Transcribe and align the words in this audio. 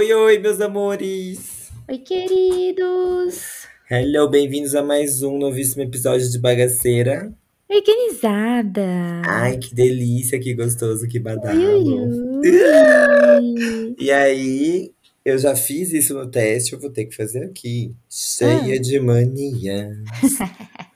oi, 0.00 0.14
oi, 0.14 0.38
meus 0.38 0.62
amores! 0.62 1.70
Oi, 1.86 1.98
queridos. 1.98 3.66
Hello, 3.90 4.30
bem-vindos 4.30 4.74
a 4.74 4.82
mais 4.82 5.22
um 5.22 5.36
novíssimo 5.36 5.82
episódio 5.82 6.26
de 6.30 6.38
Bagaceira. 6.38 7.30
Organizada. 7.68 8.80
Ai, 9.26 9.58
que 9.58 9.74
delícia, 9.74 10.40
que 10.40 10.54
gostoso, 10.54 11.06
que 11.06 11.18
badalo. 11.18 11.60
ui, 11.60 12.40
ui. 12.40 13.94
E 13.98 14.10
aí, 14.10 14.90
eu 15.22 15.36
já 15.36 15.54
fiz 15.54 15.92
isso 15.92 16.14
no 16.14 16.30
teste, 16.30 16.72
eu 16.72 16.80
vou 16.80 16.88
ter 16.88 17.04
que 17.04 17.14
fazer 17.14 17.44
aqui. 17.44 17.94
Cheia 18.08 18.80
de 18.80 18.98
manias. 18.98 19.98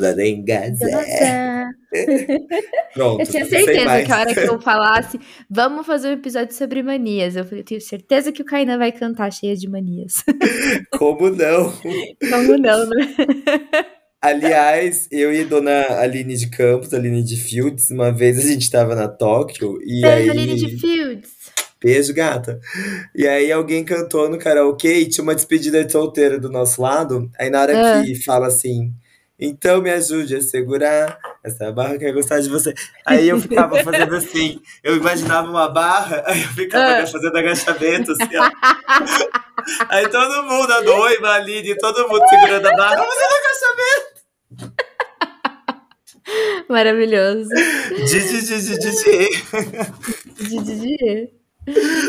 Dengaza. 0.00 0.88
Nossa. 0.90 1.72
Pronto, 2.94 3.20
Eu 3.20 3.26
tinha 3.26 3.44
certeza 3.44 4.02
que 4.02 4.12
a 4.12 4.18
hora 4.20 4.34
que 4.34 4.40
eu 4.40 4.60
falasse, 4.62 5.20
vamos 5.50 5.86
fazer 5.86 6.08
um 6.08 6.12
episódio 6.12 6.54
sobre 6.54 6.82
manias. 6.82 7.36
Eu 7.36 7.44
falei, 7.44 7.62
tenho 7.62 7.80
certeza 7.80 8.32
que 8.32 8.40
o 8.42 8.44
Kainan 8.44 8.78
vai 8.78 8.92
cantar 8.92 9.30
cheia 9.32 9.54
de 9.56 9.68
manias. 9.68 10.24
Como 10.98 11.28
não? 11.30 11.70
Como 12.30 12.58
não, 12.58 12.86
né? 12.86 13.14
Aliás, 14.20 15.08
eu 15.10 15.32
e 15.34 15.44
Dona 15.44 15.98
Aline 16.00 16.36
de 16.36 16.48
Campos, 16.48 16.94
Aline 16.94 17.22
de 17.24 17.36
Fields, 17.36 17.90
uma 17.90 18.12
vez 18.12 18.38
a 18.38 18.42
gente 18.42 18.70
tava 18.70 18.94
na 18.94 19.08
Tóquio 19.08 19.78
e 19.82 20.00
Beijo, 20.00 20.06
aí. 20.06 20.30
Aline 20.30 20.54
de 20.54 20.78
Fields. 20.78 21.30
Beijo, 21.82 22.14
gata. 22.14 22.60
E 23.16 23.26
aí 23.26 23.50
alguém 23.50 23.82
cantou 23.84 24.30
no 24.30 24.38
karaokê 24.38 25.00
e 25.00 25.08
tinha 25.08 25.24
uma 25.24 25.34
despedida 25.34 25.84
de 25.84 25.90
solteiro 25.90 26.40
do 26.40 26.48
nosso 26.48 26.80
lado. 26.80 27.28
Aí 27.36 27.50
na 27.50 27.60
hora 27.62 27.98
Ah. 27.98 28.02
que 28.04 28.14
fala 28.14 28.46
assim, 28.46 28.92
então 29.44 29.80
me 29.82 29.90
ajude 29.90 30.36
a 30.36 30.40
segurar 30.40 31.18
essa 31.42 31.72
barra 31.72 31.98
que 31.98 32.04
é 32.04 32.12
gostar 32.12 32.40
de 32.40 32.48
você. 32.48 32.72
Aí 33.06 33.28
eu 33.28 33.40
ficava 33.40 33.82
fazendo 33.82 34.14
assim, 34.16 34.60
eu 34.82 34.96
imaginava 34.96 35.48
uma 35.50 35.68
barra, 35.68 36.22
aí 36.26 36.42
eu 36.42 36.48
ficava 36.48 37.02
Ah. 37.02 37.06
fazendo 37.06 37.36
agachamento, 37.36 38.12
assim, 38.12 38.36
ó. 38.36 38.50
Aí 39.88 40.08
todo 40.08 40.44
mundo, 40.44 40.72
a 40.72 40.80
noiva, 40.82 41.28
a 41.28 41.34
Aline, 41.34 41.76
todo 41.78 42.08
mundo 42.08 42.22
segurando 42.28 42.66
a 42.66 42.76
barra, 42.76 43.04
fazendo 43.04 43.34
agachamento. 43.40 44.12
Maravilhoso. 46.68 47.48
Didi, 48.06 48.42
didi, 48.42 48.78
didi. 48.78 49.28
Didi. 50.40 51.41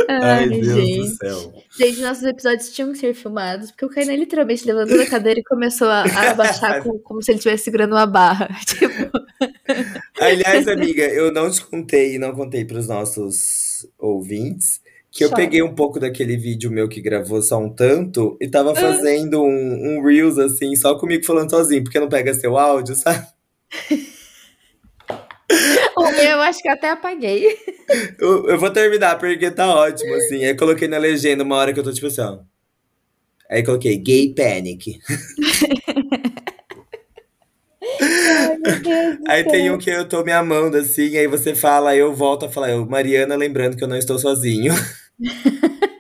Ai, 0.09 0.43
Ai, 0.43 0.49
Deus 0.49 0.65
gente. 0.67 0.97
do 0.99 1.07
céu. 1.15 1.53
Gente, 1.77 2.01
nossos 2.01 2.23
episódios 2.23 2.69
tinham 2.71 2.91
que 2.91 2.97
ser 2.97 3.13
filmados, 3.13 3.71
porque 3.71 3.85
o 3.85 3.89
Kainan 3.89 4.15
literalmente 4.15 4.65
levantou 4.65 4.97
da 4.97 5.05
cadeira 5.05 5.39
e 5.39 5.43
começou 5.43 5.87
a, 5.87 6.03
a 6.03 6.31
abaixar 6.31 6.81
com- 6.83 6.97
como 6.99 7.21
se 7.21 7.31
ele 7.31 7.37
estivesse 7.37 7.63
segurando 7.65 7.91
uma 7.93 8.05
barra. 8.05 8.49
Tipo, 8.65 9.11
Aliás, 10.19 10.67
amiga, 10.67 11.03
eu 11.03 11.31
não 11.31 11.49
te 11.49 11.61
contei 11.65 12.15
e 12.15 12.19
não 12.19 12.33
contei 12.33 12.63
para 12.65 12.77
os 12.79 12.87
nossos 12.87 13.85
ouvintes 13.99 14.81
que 15.11 15.23
eu 15.23 15.29
Chora. 15.29 15.41
peguei 15.41 15.61
um 15.61 15.75
pouco 15.75 15.99
daquele 15.99 16.35
vídeo 16.37 16.71
meu 16.71 16.87
que 16.89 17.01
gravou 17.01 17.41
só 17.41 17.59
um 17.59 17.69
tanto 17.69 18.35
e 18.41 18.47
tava 18.47 18.71
Ah. 18.71 18.75
fazendo 18.75 19.41
um, 19.43 19.47
um 19.99 20.03
Reels 20.03 20.37
assim, 20.39 20.75
só 20.75 20.97
comigo 20.97 21.23
falando 21.25 21.49
sozinho, 21.51 21.83
porque 21.83 21.99
não 21.99 22.09
pega 22.09 22.33
seu 22.33 22.57
áudio, 22.57 22.95
sabe? 22.95 23.25
o 25.97 26.11
meu 26.11 26.23
eu 26.23 26.41
acho 26.41 26.59
que 26.61 26.67
até 26.67 26.89
apaguei. 26.89 27.57
Eu, 28.19 28.47
eu 28.49 28.59
vou 28.59 28.71
terminar 28.71 29.17
porque 29.17 29.51
tá 29.51 29.67
ótimo, 29.73 30.13
assim. 30.15 30.43
Aí 30.45 30.55
coloquei 30.55 30.87
na 30.87 30.97
legenda 30.97 31.43
uma 31.43 31.55
hora 31.57 31.73
que 31.73 31.79
eu 31.79 31.83
tô 31.83 31.93
tipo 31.93 32.07
assim, 32.07 32.21
ó. 32.21 32.39
Aí 33.49 33.63
coloquei 33.63 33.97
Gay 33.97 34.33
Panic. 34.33 34.99
Ai, 38.01 39.17
Aí 39.27 39.43
tem 39.43 39.69
um 39.71 39.77
que 39.77 39.89
eu 39.89 40.07
tô 40.07 40.23
me 40.23 40.31
amando, 40.31 40.77
assim, 40.77 41.17
aí 41.17 41.27
você 41.27 41.53
fala, 41.55 41.91
aí 41.91 41.99
eu 41.99 42.13
volto 42.13 42.45
a 42.45 42.49
falar, 42.49 42.71
eu, 42.71 42.85
Mariana, 42.85 43.35
lembrando 43.35 43.75
que 43.77 43.83
eu 43.83 43.87
não 43.87 43.97
estou 43.97 44.17
sozinho. 44.17 44.73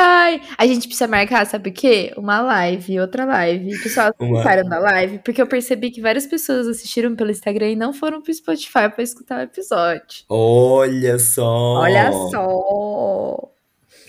Ai, 0.00 0.40
a 0.56 0.64
gente 0.64 0.86
precisa 0.86 1.08
marcar, 1.08 1.44
sabe 1.44 1.70
o 1.70 1.72
quê? 1.72 2.12
Uma 2.16 2.40
live, 2.40 3.00
outra 3.00 3.24
live. 3.24 3.76
Pessoal, 3.82 4.14
Uma- 4.16 4.28
comentaram 4.42 4.68
da 4.68 4.78
live, 4.78 5.18
porque 5.18 5.42
eu 5.42 5.46
percebi 5.48 5.90
que 5.90 6.00
várias 6.00 6.24
pessoas 6.24 6.68
assistiram 6.68 7.16
pelo 7.16 7.32
Instagram 7.32 7.70
e 7.70 7.74
não 7.76 7.92
foram 7.92 8.22
pro 8.22 8.32
Spotify 8.32 8.88
pra 8.94 9.02
escutar 9.02 9.40
o 9.40 9.42
episódio. 9.42 10.24
Olha 10.28 11.18
só! 11.18 11.80
Olha 11.80 12.12
só! 12.12 13.50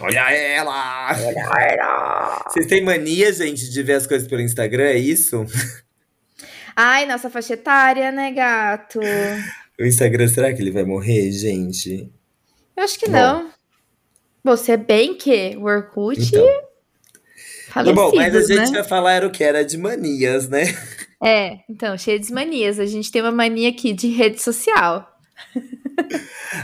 Olha 0.02 0.32
ela! 0.32 1.10
Olha! 1.58 2.44
Vocês 2.48 2.68
têm 2.68 2.84
mania, 2.84 3.34
gente, 3.34 3.68
de 3.68 3.82
ver 3.82 3.94
as 3.94 4.06
coisas 4.06 4.28
pelo 4.28 4.44
Instagram, 4.44 4.84
é 4.84 4.98
isso? 5.00 5.44
Ai, 6.76 7.08
nossa 7.08 7.32
faixa 7.32 7.54
etária, 7.56 8.12
né, 8.12 8.32
gato? 8.32 9.00
O 9.80 9.84
Instagram, 9.84 10.28
será 10.28 10.54
que 10.54 10.62
ele 10.62 10.70
vai 10.72 10.84
morrer, 10.84 11.32
gente? 11.32 12.12
Eu 12.78 12.84
acho 12.84 13.00
que 13.00 13.08
Bom. 13.08 13.12
não. 13.14 13.59
Você 14.50 14.76
bem 14.76 15.14
que 15.14 15.56
o 15.58 15.66
Orkut 15.66 16.20
Então. 16.20 17.94
Bom, 17.94 18.12
mas 18.16 18.30
a 18.30 18.32
falecidos, 18.32 18.48
gente 18.48 18.72
né? 18.72 18.78
ia 18.80 18.84
falar 18.84 19.14
era 19.14 19.28
o 19.28 19.30
que? 19.30 19.44
Era 19.44 19.64
de 19.64 19.78
manias, 19.78 20.50
né? 20.50 20.64
É, 21.24 21.60
então, 21.70 21.96
cheio 21.98 22.20
de 22.20 22.34
manias. 22.34 22.80
A 22.80 22.86
gente 22.86 23.12
tem 23.12 23.22
uma 23.22 23.32
mania 23.32 23.70
aqui 23.70 23.94
de 23.94 24.08
rede 24.08 24.42
social. 24.42 25.08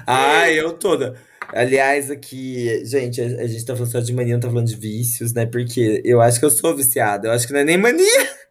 Ah, 0.07 0.49
eu 0.49 0.73
toda. 0.73 1.15
Aliás, 1.49 2.09
aqui, 2.09 2.83
gente, 2.85 3.21
a, 3.21 3.25
a 3.25 3.47
gente 3.47 3.63
tá 3.63 3.75
falando 3.75 3.91
só 3.91 3.99
de 3.99 4.13
mania, 4.13 4.33
não 4.33 4.39
tá 4.39 4.49
falando 4.49 4.67
de 4.67 4.75
vícios, 4.75 5.31
né? 5.33 5.45
Porque 5.45 6.01
eu 6.03 6.21
acho 6.21 6.39
que 6.39 6.45
eu 6.45 6.49
sou 6.49 6.75
viciada. 6.75 7.27
Eu 7.27 7.33
acho 7.33 7.45
que 7.45 7.53
não 7.53 7.59
é 7.59 7.63
nem 7.63 7.77
mania. 7.77 8.05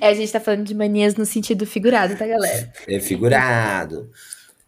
É, 0.00 0.08
a 0.08 0.14
gente 0.14 0.32
tá 0.32 0.40
falando 0.40 0.64
de 0.64 0.74
manias 0.74 1.14
no 1.14 1.26
sentido 1.26 1.66
figurado, 1.66 2.16
tá, 2.16 2.26
galera? 2.26 2.72
É 2.88 2.98
figurado. 3.00 4.10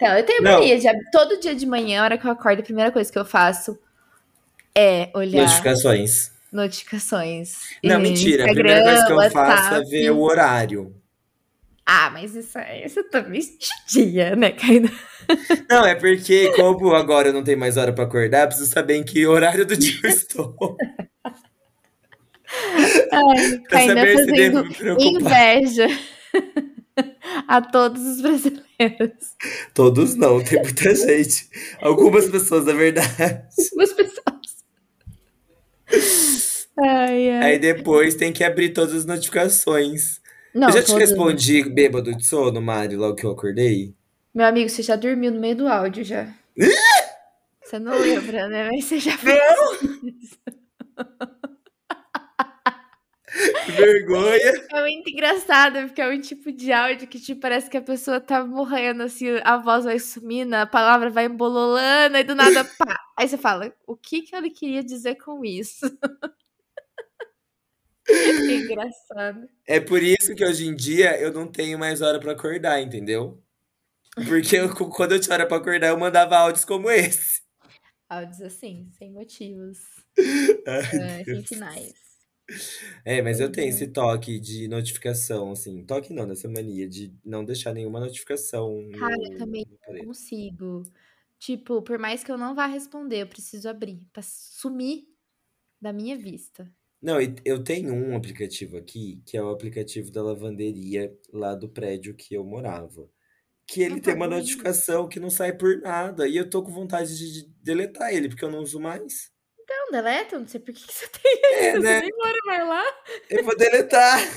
Então, 0.02 0.16
eu 0.18 0.26
tenho 0.26 0.42
mania 0.42 0.76
de 0.78 0.88
todo 1.12 1.38
dia 1.38 1.54
de 1.54 1.64
manhã, 1.64 2.00
a 2.00 2.04
hora 2.04 2.18
que 2.18 2.26
eu 2.26 2.30
acordo, 2.32 2.58
a 2.58 2.64
primeira 2.64 2.90
coisa 2.90 3.10
que 3.12 3.16
eu 3.18 3.24
faço 3.24 3.78
é 4.74 5.10
olhar 5.14 5.42
Notificações. 5.42 6.32
notificações. 6.50 7.52
Não, 7.84 8.00
mentira. 8.00 8.42
A 8.44 8.46
Instagram, 8.48 8.54
primeira 8.64 8.82
coisa 8.82 9.06
que 9.06 9.12
eu 9.12 9.30
faço 9.30 9.74
é 9.74 9.80
ver 9.84 10.10
o 10.10 10.20
horário. 10.20 10.92
Ah, 11.86 12.10
mas 12.10 12.34
isso 12.34 12.58
aí, 12.58 12.88
você 12.88 13.04
também 13.04 13.40
dia, 13.88 14.34
né, 14.34 14.50
Kainan? 14.50 14.90
Não, 15.70 15.86
é 15.86 15.94
porque, 15.94 16.50
como 16.56 16.94
agora 16.94 17.28
eu 17.28 17.32
não 17.32 17.44
tenho 17.44 17.58
mais 17.58 17.76
hora 17.76 17.92
pra 17.92 18.04
acordar, 18.04 18.42
eu 18.42 18.48
preciso 18.48 18.70
saber 18.70 18.96
em 18.96 19.04
que 19.04 19.24
horário 19.26 19.64
do 19.64 19.76
dia 19.76 20.00
eu 20.02 20.10
estou. 20.10 20.76
Ai, 23.12 23.58
Pra 23.68 23.78
Kainan 23.78 23.94
saber 23.94 24.16
se 24.18 24.26
devo 24.26 24.64
me 24.64 24.74
preocupar. 24.74 25.12
inveja 25.12 25.86
a 27.48 27.60
todos 27.60 28.02
os 28.04 28.20
brasileiros. 28.20 29.36
Todos 29.74 30.14
não, 30.14 30.42
tem 30.42 30.60
muita 30.60 30.94
gente. 30.94 31.48
Algumas 31.80 32.28
pessoas, 32.28 32.64
na 32.64 32.72
verdade. 32.72 33.46
As 33.80 33.92
pessoas. 33.92 34.22
Ai, 36.78 37.30
ai. 37.30 37.42
Aí 37.42 37.58
depois 37.58 38.14
tem 38.14 38.32
que 38.32 38.42
abrir 38.44 38.70
todas 38.70 38.94
as 38.94 39.04
notificações. 39.04 40.20
Não, 40.54 40.68
eu 40.68 40.74
já 40.74 40.82
te 40.82 40.94
respondi 40.94 41.62
bêbado 41.68 42.14
de 42.14 42.26
sono, 42.26 42.60
Mari, 42.60 42.96
logo 42.96 43.14
que 43.14 43.24
eu 43.24 43.30
acordei? 43.30 43.94
Meu 44.34 44.46
amigo, 44.46 44.68
você 44.68 44.82
já 44.82 44.96
dormiu 44.96 45.30
no 45.30 45.40
meio 45.40 45.56
do 45.56 45.68
áudio 45.68 46.04
já. 46.04 46.32
Você 47.62 47.78
não 47.78 47.98
lembra, 47.98 48.48
né? 48.48 48.68
Mas 48.70 48.84
você 48.84 48.98
já 48.98 49.16
fez. 49.16 49.40
Que 53.64 53.72
vergonha! 53.72 54.52
É 54.70 54.80
muito 54.82 55.08
engraçado, 55.10 55.78
porque 55.86 56.00
é 56.02 56.08
um 56.08 56.20
tipo 56.20 56.52
de 56.52 56.72
áudio 56.72 57.06
que 57.08 57.18
tipo, 57.20 57.40
parece 57.40 57.70
que 57.70 57.76
a 57.76 57.82
pessoa 57.82 58.20
tá 58.20 58.44
morrendo, 58.44 59.02
assim, 59.02 59.26
a 59.42 59.56
voz 59.56 59.84
vai 59.84 59.98
sumindo, 59.98 60.54
a 60.54 60.66
palavra 60.66 61.08
vai 61.10 61.26
embololando, 61.26 62.16
e 62.18 62.24
do 62.24 62.34
nada, 62.34 62.64
pá. 62.78 62.98
Aí 63.18 63.26
você 63.28 63.38
fala, 63.38 63.72
o 63.86 63.96
que 63.96 64.22
que 64.22 64.34
ele 64.36 64.50
queria 64.50 64.82
dizer 64.82 65.16
com 65.16 65.44
isso? 65.44 65.86
que 68.06 68.52
engraçado. 68.54 69.48
É 69.66 69.80
por 69.80 70.02
isso 70.02 70.34
que 70.34 70.44
hoje 70.44 70.66
em 70.66 70.74
dia 70.74 71.18
eu 71.20 71.32
não 71.32 71.46
tenho 71.46 71.78
mais 71.78 72.02
hora 72.02 72.18
pra 72.20 72.32
acordar, 72.32 72.80
entendeu? 72.82 73.42
Porque 74.26 74.56
eu- 74.56 74.74
quando 74.90 75.12
eu 75.12 75.20
tinha 75.20 75.34
hora 75.34 75.46
pra 75.46 75.56
acordar, 75.56 75.88
eu 75.88 75.98
mandava 75.98 76.36
áudios 76.36 76.64
como 76.64 76.90
esse. 76.90 77.40
Áudios 78.08 78.42
assim, 78.42 78.90
sem 78.98 79.10
motivos. 79.10 79.78
Ai, 80.66 81.20
É, 81.20 81.24
Deus. 81.24 81.48
É, 83.04 83.22
mas 83.22 83.40
eu 83.40 83.50
tenho 83.50 83.68
esse 83.68 83.84
é. 83.84 83.86
toque 83.86 84.38
de 84.40 84.68
notificação, 84.68 85.52
assim. 85.52 85.84
Toque 85.84 86.12
não, 86.12 86.26
nessa 86.26 86.48
mania 86.48 86.88
de 86.88 87.14
não 87.24 87.44
deixar 87.44 87.72
nenhuma 87.72 88.00
notificação 88.00 88.70
Cara, 88.92 89.14
eu 89.20 89.30
no, 89.30 89.36
também 89.36 89.64
no 89.66 89.70
não 89.70 89.76
aparelho. 89.76 90.06
consigo. 90.06 90.82
Tipo, 91.38 91.82
por 91.82 91.98
mais 91.98 92.22
que 92.24 92.30
eu 92.32 92.38
não 92.38 92.54
vá 92.54 92.66
responder, 92.66 93.22
eu 93.22 93.26
preciso 93.28 93.68
abrir 93.68 94.06
pra 94.12 94.22
sumir 94.22 95.06
da 95.80 95.92
minha 95.92 96.16
vista. 96.18 96.72
Não, 97.00 97.20
e 97.20 97.34
eu 97.44 97.62
tenho 97.64 97.92
um 97.92 98.16
aplicativo 98.16 98.76
aqui, 98.76 99.22
que 99.26 99.36
é 99.36 99.42
o 99.42 99.50
aplicativo 99.50 100.10
da 100.10 100.22
lavanderia 100.22 101.16
lá 101.32 101.54
do 101.54 101.68
prédio 101.68 102.14
que 102.14 102.34
eu 102.34 102.44
morava. 102.44 103.10
Que 103.66 103.82
ele 103.82 104.00
tem 104.00 104.14
uma 104.14 104.26
pagou 104.26 104.36
ainda? 104.36 104.36
notificação 104.38 105.08
que 105.08 105.20
não 105.20 105.30
sai 105.30 105.56
por 105.56 105.80
nada. 105.80 106.28
E 106.28 106.36
eu 106.36 106.48
tô 106.50 106.62
com 106.62 106.72
vontade 106.72 107.16
de 107.18 107.48
deletar 107.62 108.12
ele, 108.14 108.28
porque 108.28 108.44
eu 108.44 108.50
não 108.50 108.60
uso 108.60 108.80
mais. 108.80 109.31
Então, 109.74 109.90
deleta, 109.92 110.34
eu 110.36 110.40
não 110.40 110.46
sei 110.48 110.60
por 110.60 110.74
que 110.74 110.86
que 110.86 110.92
você 110.92 111.06
tem 111.22 111.40
É, 111.54 111.70
ainda, 111.70 111.80
você 111.80 111.80
né? 111.80 112.00
nem 112.00 112.10
mora 112.16 112.38
mais 112.46 112.68
lá. 112.68 112.84
Eu 113.30 113.44
vou 113.44 113.56
deletar. 113.56 114.18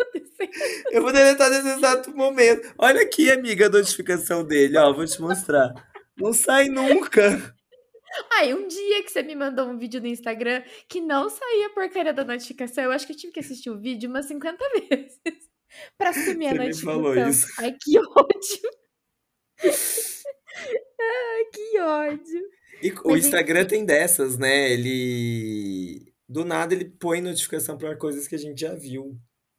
Aconteceu. 0.00 0.48
Eu 0.90 1.02
vou 1.02 1.12
deletar 1.12 1.50
nesse 1.50 1.68
exato 1.68 2.10
momento. 2.16 2.72
Olha 2.78 3.02
aqui, 3.02 3.30
amiga, 3.30 3.66
a 3.66 3.70
notificação 3.70 4.44
dele, 4.44 4.76
ó. 4.78 4.92
Vou 4.92 5.04
te 5.06 5.20
mostrar. 5.20 5.72
Não 6.16 6.32
sai 6.32 6.68
nunca. 6.68 7.54
Aí, 8.32 8.52
um 8.54 8.66
dia 8.66 9.02
que 9.04 9.10
você 9.10 9.22
me 9.22 9.36
mandou 9.36 9.66
um 9.68 9.78
vídeo 9.78 10.00
no 10.00 10.06
Instagram 10.08 10.62
que 10.88 11.00
não 11.00 11.28
saía 11.28 11.66
a 11.66 11.70
porcaria 11.70 12.12
da 12.12 12.24
notificação, 12.24 12.84
eu 12.84 12.90
acho 12.92 13.06
que 13.06 13.12
eu 13.12 13.16
tive 13.16 13.32
que 13.32 13.40
assistir 13.40 13.70
o 13.70 13.78
vídeo 13.78 14.10
umas 14.10 14.26
50 14.26 14.64
vezes 14.90 15.20
pra 15.96 16.12
sumir 16.12 16.48
a 16.48 16.54
Você 16.54 16.58
me 16.58 16.74
falou 16.74 17.14
notificação. 17.14 17.30
isso. 17.30 17.46
Ai, 17.58 17.76
que 17.80 17.98
ódio. 17.98 18.70
Ai, 20.56 21.44
que 21.52 21.78
ódio. 21.80 22.42
E 22.82 22.90
o 22.92 23.08
Mas 23.10 23.24
Instagram 23.26 23.60
enfim. 23.60 23.68
tem 23.68 23.84
dessas, 23.84 24.38
né? 24.38 24.70
Ele. 24.72 26.12
Do 26.28 26.44
nada 26.44 26.74
ele 26.74 26.84
põe 26.84 27.20
notificação 27.20 27.76
pra 27.76 27.96
coisas 27.96 28.26
que 28.28 28.34
a 28.34 28.38
gente 28.38 28.60
já 28.60 28.74
viu. 28.74 29.18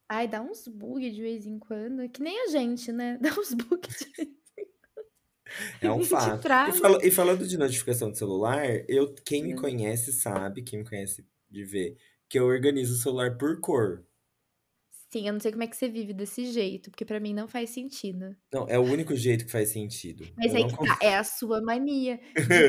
Ai, 0.10 0.28
dá 0.28 0.42
uns 0.42 0.68
bug 0.68 1.10
de 1.12 1.22
vez 1.22 1.46
em 1.46 1.60
quando. 1.60 2.08
Que 2.10 2.22
nem 2.22 2.44
a 2.44 2.48
gente, 2.48 2.92
né? 2.92 3.18
Dá 3.22 3.30
uns 3.38 3.54
bug 3.54 3.82
de 3.88 4.06
vez 4.06 4.20
em 4.20 4.66
quando. 4.94 5.08
É 5.82 5.92
um 5.92 6.04
fato. 6.06 6.48
E, 6.48 6.74
fala- 6.80 7.06
e 7.06 7.12
falando 7.12 7.48
de 7.48 7.58
notificação 7.58 8.12
de 8.12 8.18
celular, 8.18 8.66
eu, 8.90 9.14
quem 9.26 9.44
me 9.44 9.54
Hum. 9.54 9.58
conhece 9.58 10.12
sabe, 10.14 10.64
quem 10.64 10.80
me 10.80 10.86
conhece 10.86 11.26
de 11.50 11.64
ver, 11.66 11.98
que 12.30 12.40
eu 12.40 12.46
organizo 12.46 12.94
o 12.94 12.98
celular 12.98 13.38
por 13.38 13.60
cor. 13.60 14.06
Sim, 15.12 15.28
eu 15.28 15.34
não 15.34 15.40
sei 15.40 15.52
como 15.52 15.64
é 15.64 15.68
que 15.68 15.76
você 15.76 15.90
vive 15.90 16.14
desse 16.14 16.46
jeito, 16.46 16.90
porque 16.90 17.06
pra 17.06 17.20
mim 17.20 17.34
não 17.34 17.48
faz 17.48 17.70
sentido. 17.72 18.36
Não, 18.54 18.68
é 18.68 18.78
o 18.78 18.84
único 18.84 19.16
jeito 19.16 19.46
que 19.46 19.52
faz 19.52 19.70
sentido. 19.70 20.26
Mas 20.38 20.54
Eu 20.54 20.56
aí 20.56 20.64
não 20.64 20.70
que 20.70 20.76
consigo. 20.76 21.00
tá, 21.00 21.06
é 21.06 21.18
a 21.18 21.24
sua 21.24 21.62
mania 21.62 22.20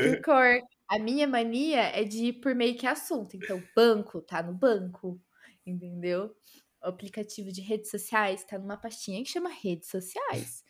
de 0.01 0.15
cor. 0.21 0.59
A 0.89 0.99
minha 0.99 1.27
mania 1.27 1.81
é 1.97 2.03
de 2.03 2.25
ir 2.25 2.33
por 2.41 2.53
meio 2.53 2.77
que 2.77 2.85
assunto. 2.85 3.35
Então, 3.35 3.63
banco 3.75 4.21
tá 4.21 4.43
no 4.43 4.53
banco, 4.53 5.21
entendeu? 5.65 6.35
O 6.83 6.87
aplicativo 6.87 7.51
de 7.51 7.61
redes 7.61 7.89
sociais 7.89 8.43
tá 8.43 8.59
numa 8.59 8.77
pastinha 8.77 9.23
que 9.23 9.29
chama 9.29 9.49
redes 9.49 9.89
sociais. 9.89 10.63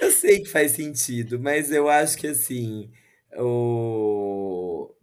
Eu 0.00 0.10
sei 0.10 0.40
que 0.42 0.48
faz 0.50 0.72
sentido, 0.72 1.38
mas 1.40 1.70
eu 1.70 1.88
acho 1.88 2.16
que 2.18 2.26
assim, 2.26 2.90
o, 3.36 4.93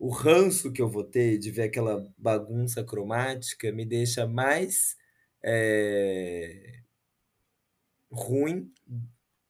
o 0.00 0.10
ranço 0.10 0.72
que 0.72 0.82
eu 0.82 0.88
vou 0.88 1.04
ter 1.04 1.38
de 1.38 1.50
ver 1.50 1.62
aquela 1.64 2.12
bagunça 2.18 2.84
cromática 2.84 3.72
me 3.72 3.84
deixa 3.84 4.26
mais 4.26 4.96
é, 5.44 6.80
ruim 8.10 8.72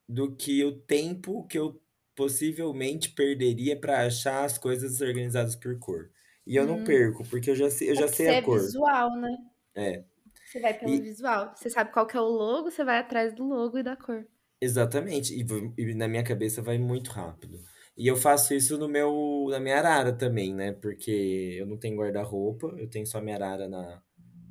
do 0.09 0.35
que 0.37 0.65
o 0.65 0.81
tempo 0.81 1.47
que 1.49 1.59
eu 1.59 1.83
possivelmente 2.17 3.11
perderia 3.11 3.79
para 3.81 4.07
achar 4.07 4.45
as 4.45 4.59
coisas 4.59 5.01
organizadas 5.01 5.57
por 5.57 5.79
cor. 5.79 6.11
E 6.47 6.57
eu 6.57 6.67
não 6.67 6.83
Hum, 6.83 6.83
perco, 6.83 7.25
porque 7.29 7.51
eu 7.51 7.57
já 7.57 7.71
sei, 7.71 7.91
eu 7.91 7.97
é 7.97 8.03
já 8.03 8.09
porque 8.09 8.09
sei 8.09 8.31
a 8.31 8.37
é 8.39 8.41
cor. 8.41 8.77
visual, 8.81 9.11
né? 9.21 9.31
É. 9.75 10.05
Você 10.45 10.59
vai 10.59 10.77
pelo 10.77 10.97
E, 10.97 11.01
visual. 11.01 11.55
Você 11.55 11.71
sabe 11.71 11.93
qual 11.93 12.05
que 12.05 12.17
é 12.17 12.21
o 12.21 12.25
logo, 12.25 12.71
você 12.73 12.83
vai 12.85 12.99
atrás 12.99 13.33
do 13.33 13.45
logo 13.47 13.79
e 13.79 13.85
da 13.85 13.95
cor. 13.97 14.27
Exatamente, 14.61 15.35
e, 15.35 15.45
e 15.79 15.95
na 15.95 16.09
minha 16.09 16.25
cabeça 16.25 16.61
vai 16.63 16.79
muito 16.79 17.11
rápido. 17.11 17.63
E 17.99 18.07
eu 18.07 18.17
faço 18.17 18.55
isso 18.55 18.79
no 18.79 18.89
meu, 18.89 19.47
na 19.51 19.61
minha 19.61 19.79
arara 19.79 20.13
também, 20.17 20.55
né? 20.55 20.73
Porque 20.73 21.57
eu 21.59 21.67
não 21.67 21.79
tenho 21.79 21.99
guarda-roupa, 21.99 22.69
eu 22.79 22.89
tenho 22.89 23.07
só 23.07 23.21
minha 23.21 23.37
arara 23.37 23.69
na, 23.69 24.03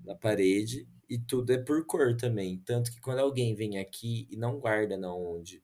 na 0.06 0.16
parede 0.16 0.88
e 1.10 1.18
tudo 1.20 1.54
é 1.54 1.58
por 1.58 1.86
cor 1.86 2.18
também. 2.18 2.60
Tanto 2.66 2.92
que 2.92 3.02
quando 3.02 3.20
alguém 3.20 3.56
vem 3.56 3.80
aqui 3.80 4.28
e 4.32 4.38
não 4.38 4.60
guarda 4.60 4.98
na 4.98 5.14
onde 5.16 5.64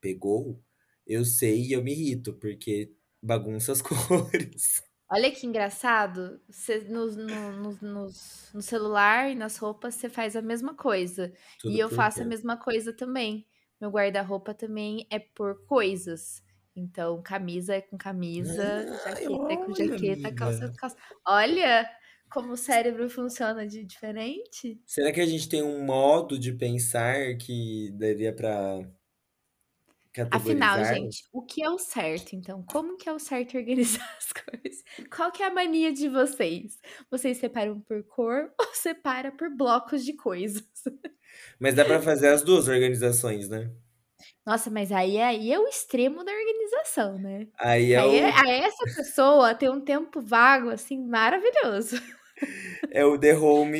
pegou, 0.00 0.62
eu 1.06 1.24
sei 1.24 1.62
e 1.68 1.72
eu 1.72 1.82
me 1.82 1.92
irrito, 1.92 2.34
porque 2.34 2.94
bagunça 3.22 3.72
as 3.72 3.82
cores. 3.82 4.82
Olha 5.10 5.30
que 5.30 5.46
engraçado. 5.46 6.40
Você, 6.48 6.80
no, 6.80 7.06
no, 7.06 7.72
no, 7.80 8.06
no 8.54 8.62
celular 8.62 9.30
e 9.30 9.34
nas 9.34 9.56
roupas 9.58 9.94
você 9.94 10.08
faz 10.08 10.34
a 10.34 10.42
mesma 10.42 10.74
coisa. 10.74 11.32
E 11.66 11.78
Tudo 11.78 11.78
eu 11.78 11.88
por 11.88 11.96
faço 11.96 12.22
a 12.22 12.26
mesma 12.26 12.56
coisa 12.56 12.92
também. 12.92 13.46
Meu 13.80 13.90
guarda-roupa 13.90 14.52
também 14.54 15.06
é 15.10 15.18
por 15.18 15.64
coisas. 15.66 16.42
Então, 16.76 17.22
camisa 17.22 17.74
é 17.74 17.80
com 17.80 17.96
camisa, 17.96 18.84
Ai, 19.06 19.24
jaqueta 19.24 19.52
é 19.52 19.56
com 19.56 19.74
jaqueta, 19.74 20.32
calça 20.34 20.64
é 20.64 20.66
amiga. 20.66 20.68
com 20.68 20.76
calça. 20.76 20.96
Olha 21.26 21.90
como 22.30 22.52
o 22.52 22.56
cérebro 22.56 23.08
funciona 23.08 23.66
de 23.66 23.84
diferente. 23.84 24.80
Será 24.84 25.12
que 25.12 25.20
a 25.20 25.26
gente 25.26 25.48
tem 25.48 25.62
um 25.62 25.84
modo 25.84 26.38
de 26.38 26.52
pensar 26.52 27.36
que 27.38 27.90
daria 27.92 28.34
pra 28.34 28.80
Afinal, 30.30 30.82
gente, 30.82 31.24
o 31.30 31.42
que 31.42 31.62
é 31.62 31.68
o 31.68 31.78
certo, 31.78 32.34
então? 32.34 32.62
Como 32.62 32.96
que 32.96 33.08
é 33.08 33.12
o 33.12 33.18
certo 33.18 33.56
organizar 33.56 34.08
as 34.16 34.32
coisas? 34.32 34.82
Qual 35.14 35.30
que 35.30 35.42
é 35.42 35.46
a 35.46 35.50
mania 35.52 35.92
de 35.92 36.08
vocês? 36.08 36.78
Vocês 37.10 37.36
separam 37.36 37.80
por 37.80 38.02
cor 38.04 38.50
ou 38.58 38.74
separa 38.74 39.30
por 39.30 39.54
blocos 39.54 40.04
de 40.04 40.14
coisas? 40.14 40.62
Mas 41.58 41.74
dá 41.74 41.84
pra 41.84 42.00
fazer 42.00 42.28
as 42.28 42.42
duas 42.42 42.68
organizações, 42.68 43.48
né? 43.48 43.70
Nossa, 44.46 44.70
mas 44.70 44.92
aí, 44.92 45.18
aí 45.20 45.52
é 45.52 45.58
o 45.58 45.66
extremo 45.66 46.24
da 46.24 46.32
organização, 46.32 47.18
né? 47.18 47.48
Aí 47.58 47.92
é 47.92 48.00
aí, 48.00 48.16
é- 48.18 48.30
o, 48.30 48.36
aí 48.46 48.60
essa 48.60 48.84
pessoa 48.94 49.54
tem 49.54 49.68
um 49.68 49.80
tempo 49.80 50.20
vago, 50.20 50.70
assim, 50.70 50.98
maravilhoso. 51.04 51.96
é 52.92 53.04
o 53.04 53.18
The 53.18 53.36
Home 53.36 53.78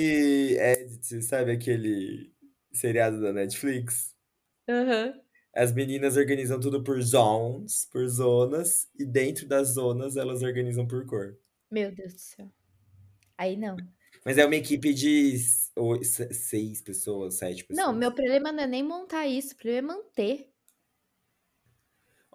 Edit, 0.56 1.22
sabe 1.22 1.52
aquele 1.52 2.32
seriado 2.72 3.20
da 3.20 3.32
Netflix? 3.32 4.14
Aham. 4.68 5.20
As 5.54 5.72
meninas 5.72 6.16
organizam 6.16 6.60
tudo 6.60 6.82
por 6.84 7.00
zones, 7.00 7.88
por 7.90 8.06
zonas, 8.08 8.88
e 8.98 9.06
dentro 9.06 9.46
das 9.46 9.68
zonas 9.68 10.16
elas 10.16 10.42
organizam 10.42 10.86
por 10.86 11.06
cor. 11.06 11.38
Meu 11.70 11.94
Deus 11.94 12.12
do 12.14 12.20
céu. 12.20 12.50
Aí 13.38 13.56
não. 13.56 13.76
Mas 14.24 14.38
é 14.38 14.44
uma 14.44 14.56
equipe 14.56 14.92
de 14.92 15.38
seis 16.32 16.82
pessoas, 16.82 17.34
sete 17.38 17.64
Não, 17.70 17.92
meu 17.92 18.10
pessoas. 18.10 18.14
problema 18.14 18.52
não 18.52 18.64
é 18.64 18.66
nem 18.66 18.82
montar 18.82 19.26
isso, 19.26 19.54
o 19.54 19.56
problema 19.56 19.92
é 19.92 19.96
manter. 19.96 20.55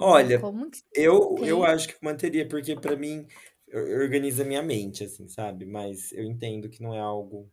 Olha, 0.02 0.40
como 0.40 0.70
que 0.70 0.82
eu, 0.96 1.38
eu 1.46 1.64
acho 1.64 1.88
que 1.90 1.96
manteria, 2.04 2.48
porque 2.48 2.76
pra 2.76 2.96
mim 2.96 3.28
or- 3.74 4.02
organiza 4.02 4.44
minha 4.44 4.62
mente, 4.64 5.04
assim, 5.04 5.28
sabe? 5.28 5.66
Mas 5.66 6.12
eu 6.14 6.24
entendo 6.24 6.70
que 6.70 6.82
não 6.82 6.94
é 6.94 7.00
algo 7.00 7.52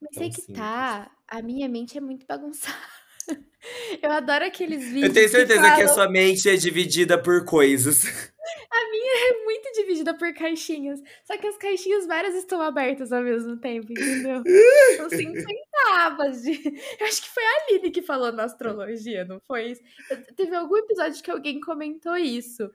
Mas 0.00 0.14
tão 0.14 0.22
aí 0.22 0.30
que 0.30 0.36
simples. 0.36 0.56
tá, 0.56 1.10
a 1.26 1.42
minha 1.42 1.68
mente 1.68 1.98
é 1.98 2.00
muito 2.00 2.26
bagunçada. 2.26 2.76
Eu 4.02 4.10
adoro 4.12 4.44
aqueles 4.44 4.92
Eu 5.00 5.12
tenho 5.12 5.28
vídeos 5.28 5.30
que 5.34 5.46
certeza 5.46 5.70
que 5.72 5.80
a 5.82 5.88
falam. 5.88 5.88
sua 5.88 6.08
mente 6.10 6.48
é 6.48 6.56
dividida 6.56 7.20
por 7.22 7.44
coisas. 7.44 8.04
A 8.70 8.90
minha 8.90 9.30
é 9.30 9.44
muito 9.44 9.72
dividida 9.74 10.14
por 10.16 10.32
caixinhas. 10.34 11.00
Só 11.24 11.36
que 11.36 11.46
as 11.46 11.56
caixinhas 11.56 12.06
várias 12.06 12.34
estão 12.34 12.60
abertas 12.60 13.12
ao 13.12 13.22
mesmo 13.22 13.56
tempo, 13.58 13.92
entendeu? 13.92 14.42
São 14.96 15.08
50 15.10 15.46
abas 15.96 16.42
de. 16.42 16.52
Eu 17.00 17.06
acho 17.06 17.22
que 17.22 17.28
foi 17.28 17.42
a 17.44 17.64
Aline 17.68 17.90
que 17.90 18.02
falou 18.02 18.32
na 18.32 18.44
astrologia, 18.44 19.24
não 19.24 19.40
foi 19.40 19.72
isso? 19.72 19.82
Teve 20.36 20.54
algum 20.54 20.76
episódio 20.76 21.22
que 21.22 21.30
alguém 21.30 21.60
comentou 21.60 22.16
isso. 22.16 22.70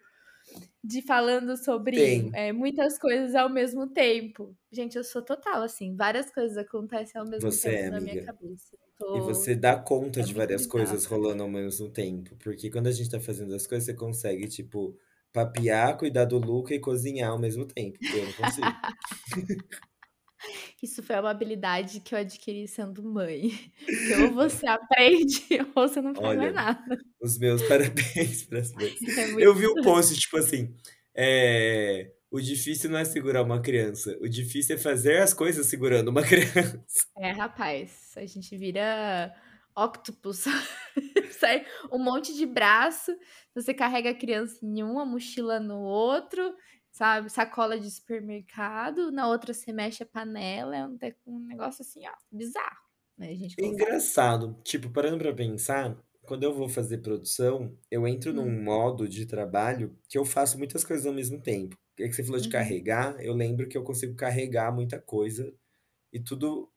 De 0.83 1.01
falando 1.01 1.55
sobre 1.55 2.29
é, 2.33 2.51
muitas 2.51 2.97
coisas 2.99 3.33
ao 3.33 3.49
mesmo 3.49 3.87
tempo. 3.87 4.53
Gente, 4.71 4.97
eu 4.97 5.03
sou 5.03 5.21
total 5.21 5.63
assim. 5.63 5.95
Várias 5.95 6.29
coisas 6.29 6.57
acontecem 6.57 7.19
ao 7.21 7.25
mesmo 7.27 7.49
Você 7.49 7.69
tempo 7.69 7.83
é, 7.85 7.89
na 7.89 8.01
minha 8.01 8.17
cabeça. 8.19 8.77
E 9.13 9.19
Eu 9.19 9.23
você 9.23 9.55
tô. 9.55 9.61
dá 9.61 9.77
conta 9.77 10.19
É 10.19 10.23
de 10.23 10.33
várias 10.33 10.65
coisas 10.67 11.05
rolando 11.05 11.43
ao 11.43 11.49
mesmo 11.49 11.89
tempo. 11.89 12.35
Porque 12.37 12.69
quando 12.69 12.87
a 12.87 12.91
gente 12.91 13.09
tá 13.09 13.19
fazendo 13.19 13.55
as 13.55 13.65
coisas, 13.65 13.85
você 13.85 13.93
consegue, 13.93 14.47
tipo, 14.49 14.97
papear, 15.33 15.97
cuidar 15.97 16.25
do 16.25 16.37
Luca 16.37 16.73
e 16.73 16.79
cozinhar 16.79 17.31
ao 17.31 17.39
mesmo 17.39 17.65
tempo. 17.65 17.97
Eu 18.01 18.25
não 18.25 18.33
consigo. 18.33 18.67
Isso 20.81 21.01
foi 21.01 21.17
uma 21.17 21.31
habilidade 21.31 22.01
que 22.01 22.13
eu 22.13 22.19
adquiri 22.19 22.67
sendo 22.67 23.01
mãe. 23.03 23.51
Que 23.85 24.15
ou 24.23 24.33
você 24.33 24.67
aprende 24.67 25.41
ou 25.75 25.87
você 25.87 26.01
não 26.01 26.13
faz 26.13 26.37
mais 26.37 26.39
Olha, 26.39 26.51
nada. 26.51 26.97
os 27.21 27.37
meus 27.37 27.61
parabéns 27.67 28.43
para 28.43 28.59
as 28.59 28.71
mães. 28.73 28.95
É. 29.17 29.31
Eu 29.37 29.55
vi 29.55 29.67
um 29.67 29.81
post, 29.81 30.13
tipo 30.19 30.37
assim, 30.37 30.75
é, 31.15 32.11
o 32.29 32.41
difícil 32.41 32.89
não 32.89 32.99
é 32.99 33.05
segurar 33.05 33.43
uma 33.43 33.61
criança, 33.61 34.17
o 34.19 34.27
difícil 34.27 34.75
é 34.75 34.79
fazer 34.79 35.21
as 35.21 35.33
coisas 35.33 35.65
segurando 35.67 36.09
uma 36.09 36.21
criança. 36.21 36.83
É, 37.17 37.31
rapaz, 37.31 38.11
a 38.17 38.25
gente 38.25 38.57
vira 38.57 39.33
octopus. 39.77 40.45
Sai 41.39 41.65
um 41.91 41.99
monte 41.99 42.33
de 42.35 42.45
braço, 42.45 43.15
você 43.55 43.73
carrega 43.73 44.11
a 44.11 44.15
criança 44.17 44.59
em 44.65 44.83
um, 44.83 44.99
a 44.99 45.05
mochila 45.05 45.59
no 45.59 45.79
outro, 45.81 46.55
sabe? 46.91 47.29
Sacola 47.29 47.79
de 47.79 47.89
supermercado, 47.91 49.11
na 49.11 49.27
outra 49.27 49.53
você 49.53 49.71
mexe 49.73 50.03
a 50.03 50.05
panela, 50.05 50.75
é 50.75 50.85
um, 50.87 50.97
um 51.25 51.39
negócio 51.47 51.81
assim, 51.83 52.07
ó, 52.07 52.13
bizarro. 52.31 52.83
Né? 53.17 53.27
Consegue. 53.59 53.93
Engraçado, 53.97 54.59
tipo, 54.63 54.89
parando 54.91 55.19
pra 55.19 55.33
pensar, 55.33 56.03
quando 56.23 56.43
eu 56.43 56.53
vou 56.53 56.67
fazer 56.67 56.99
produção, 56.99 57.77
eu 57.91 58.07
entro 58.07 58.33
num 58.33 58.49
Hum, 58.49 58.63
modo 58.63 59.07
de 59.07 59.25
trabalho 59.27 59.97
que 60.09 60.17
eu 60.17 60.25
faço 60.25 60.57
muitas 60.57 60.83
coisas 60.83 61.05
ao 61.05 61.13
mesmo 61.13 61.39
tempo. 61.41 61.77
É 61.99 62.07
que 62.07 62.13
você 62.13 62.23
falou 62.23 62.39
de 62.39 62.49
uhum, 62.49 62.49
carregar, 62.49 63.15
eu 63.23 63.33
lembro 63.33 63.67
que 63.69 63.77
eu 63.77 63.83
consigo 63.83 64.15
carregar 64.15 64.71
muita 64.73 64.99
coisa 64.99 65.53
e 66.13 66.19
tudo, 66.23 66.71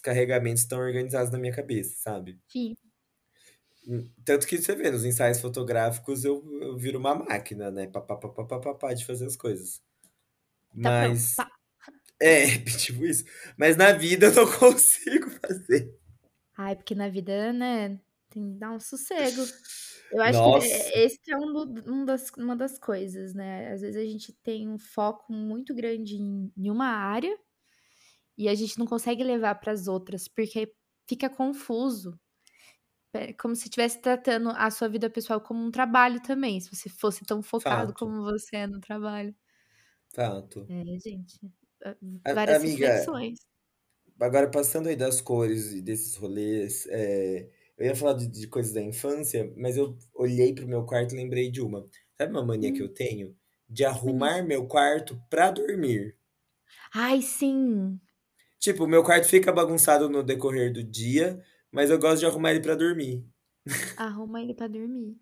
os 0.00 0.02
carregamentos 0.02 0.62
estão 0.62 0.78
organizados 0.80 1.30
na 1.32 1.38
minha 1.38 1.52
cabeça, 1.54 1.94
sabe? 1.98 2.40
sim, 2.48 2.76
Hum, 3.86 4.10
Tanto 4.24 4.46
que 4.46 4.58
você 4.58 4.74
vê, 4.74 4.90
nos 4.90 5.04
ensaios 5.04 5.40
fotográficos 5.40 6.24
eu, 6.24 6.42
eu 6.62 6.76
viro 6.76 6.98
uma 6.98 7.14
máquina, 7.14 7.70
né? 7.70 7.86
Pá, 7.86 8.00
pá, 8.00 8.16
pá, 8.16 8.28
pá, 8.28 8.44
pá, 8.44 8.60
pá, 8.60 8.74
pá, 8.74 8.94
de 8.94 9.04
fazer 9.06 9.26
as 9.26 9.36
coisas. 9.36 9.82
tá 10.80 10.92
Mas, 10.94 11.46
é, 12.20 12.46
tipo 12.78 13.04
isso. 13.06 13.24
Mas 13.58 13.76
na 13.76 13.92
vida 13.92 14.26
eu 14.28 14.34
não 14.34 14.52
consigo 14.58 15.30
fazer. 15.30 15.94
Ai, 16.56 16.76
porque 16.76 16.94
na 16.94 17.08
vida, 17.08 17.52
né, 17.52 18.00
tem 18.28 18.52
que 18.52 18.58
dar 18.58 18.70
um 18.72 18.80
sossego. 18.80 19.50
Eu 20.10 20.22
acho 20.22 20.42
que 20.42 20.50
Nossa, 20.50 20.90
é- 20.90 21.04
esse 21.04 21.18
que 21.20 21.32
é 21.32 21.36
um, 21.38 21.52
um 21.86 22.04
das, 22.04 22.30
uma 22.36 22.56
das 22.56 22.78
coisas, 22.78 23.34
né? 23.34 23.72
Às 23.72 23.80
vezes 23.82 23.96
a 24.02 24.04
gente 24.06 24.32
tem 24.42 24.68
um 24.68 24.78
foco 24.78 25.32
muito 25.32 25.74
grande 25.74 26.16
em, 26.16 26.52
em 26.56 26.70
uma 26.70 26.86
área 26.86 27.36
e 28.44 28.48
a 28.48 28.54
gente 28.54 28.78
não 28.78 28.86
consegue 28.86 29.24
levar 29.24 29.56
para 29.56 29.72
as 29.72 29.88
outras, 29.88 30.28
porque 30.28 30.72
fica 31.08 31.30
confuso. 31.30 32.18
É 33.12 33.32
como 33.34 33.56
se 33.56 33.64
estivesse 33.64 34.00
tratando 34.00 34.50
a 34.50 34.70
sua 34.70 34.88
vida 34.88 35.10
pessoal 35.10 35.40
como 35.40 35.64
um 35.64 35.70
trabalho 35.70 36.22
também, 36.22 36.60
se 36.60 36.74
você 36.74 36.88
fosse 36.88 37.24
tão 37.24 37.42
focado 37.42 37.92
fato, 37.92 37.94
como 37.94 38.22
você 38.22 38.56
é 38.58 38.66
no 38.68 38.80
trabalho. 38.80 39.34
fato. 40.14 40.68
É, 40.68 40.82
gente, 41.00 41.38
é, 41.84 41.96
A- 42.24 42.32
várias 42.32 42.56
amiga, 42.56 42.92
reflexões. 43.02 43.38
agora 44.20 44.50
passando 44.50 44.88
aí 44.88 44.96
das 44.96 45.20
cores 45.20 45.72
e 45.72 45.82
desses 45.82 46.14
rolês, 46.16 46.86
é, 46.88 47.48
eu 47.78 47.86
ia 47.86 47.96
falar 47.96 48.14
de, 48.14 48.26
de 48.28 48.46
coisas 48.48 48.72
da 48.72 48.82
infância, 48.82 49.52
mas 49.56 49.76
eu 49.76 49.96
olhei 50.14 50.54
pro 50.54 50.66
meu 50.68 50.84
quarto 50.84 51.14
e 51.14 51.16
lembrei 51.16 51.50
de 51.50 51.60
uma. 51.62 51.88
Sabe 52.16 52.32
uma 52.32 52.44
mania 52.44 52.72
que 52.72 52.82
eu 52.82 52.88
Hum, 52.88 52.92
tenho? 52.92 53.36
De 53.68 53.84
arrumar 53.84 54.42
meu 54.42 54.66
quarto 54.66 55.20
pra 55.30 55.50
dormir. 55.50 56.16
Ai, 56.94 57.20
sim, 57.22 58.00
Tipo, 58.60 58.84
o 58.84 58.88
meu 58.88 59.02
quarto 59.04 59.26
fica 59.28 59.52
bagunçado 59.52 60.08
no 60.10 60.22
decorrer 60.22 60.72
do 60.72 60.84
dia, 60.84 61.42
mas 61.72 61.90
eu 61.90 61.98
gosto 61.98 62.20
de 62.20 62.26
arrumar 62.26 62.52
ele 62.52 62.60
pra 62.62 62.74
dormir. 62.76 63.24
arruma 63.96 64.40
ele 64.42 64.52
pra 64.54 64.66
dormir. 64.66 65.16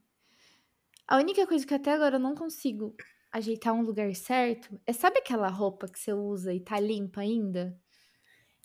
A 1.06 1.16
única 1.16 1.46
coisa 1.46 1.66
que 1.66 1.74
até 1.74 1.92
agora 1.92 2.16
eu 2.16 2.20
não 2.20 2.34
consigo 2.34 2.94
ajeitar 3.32 3.74
um 3.74 3.82
lugar 3.82 4.14
certo 4.14 4.80
é 4.86 4.92
sabe 4.92 5.18
aquela 5.18 5.48
roupa 5.48 5.86
que 5.88 5.98
você 5.98 6.12
usa 6.12 6.52
e 6.54 6.60
tá 6.60 6.78
limpa 6.80 7.20
ainda? 7.20 7.78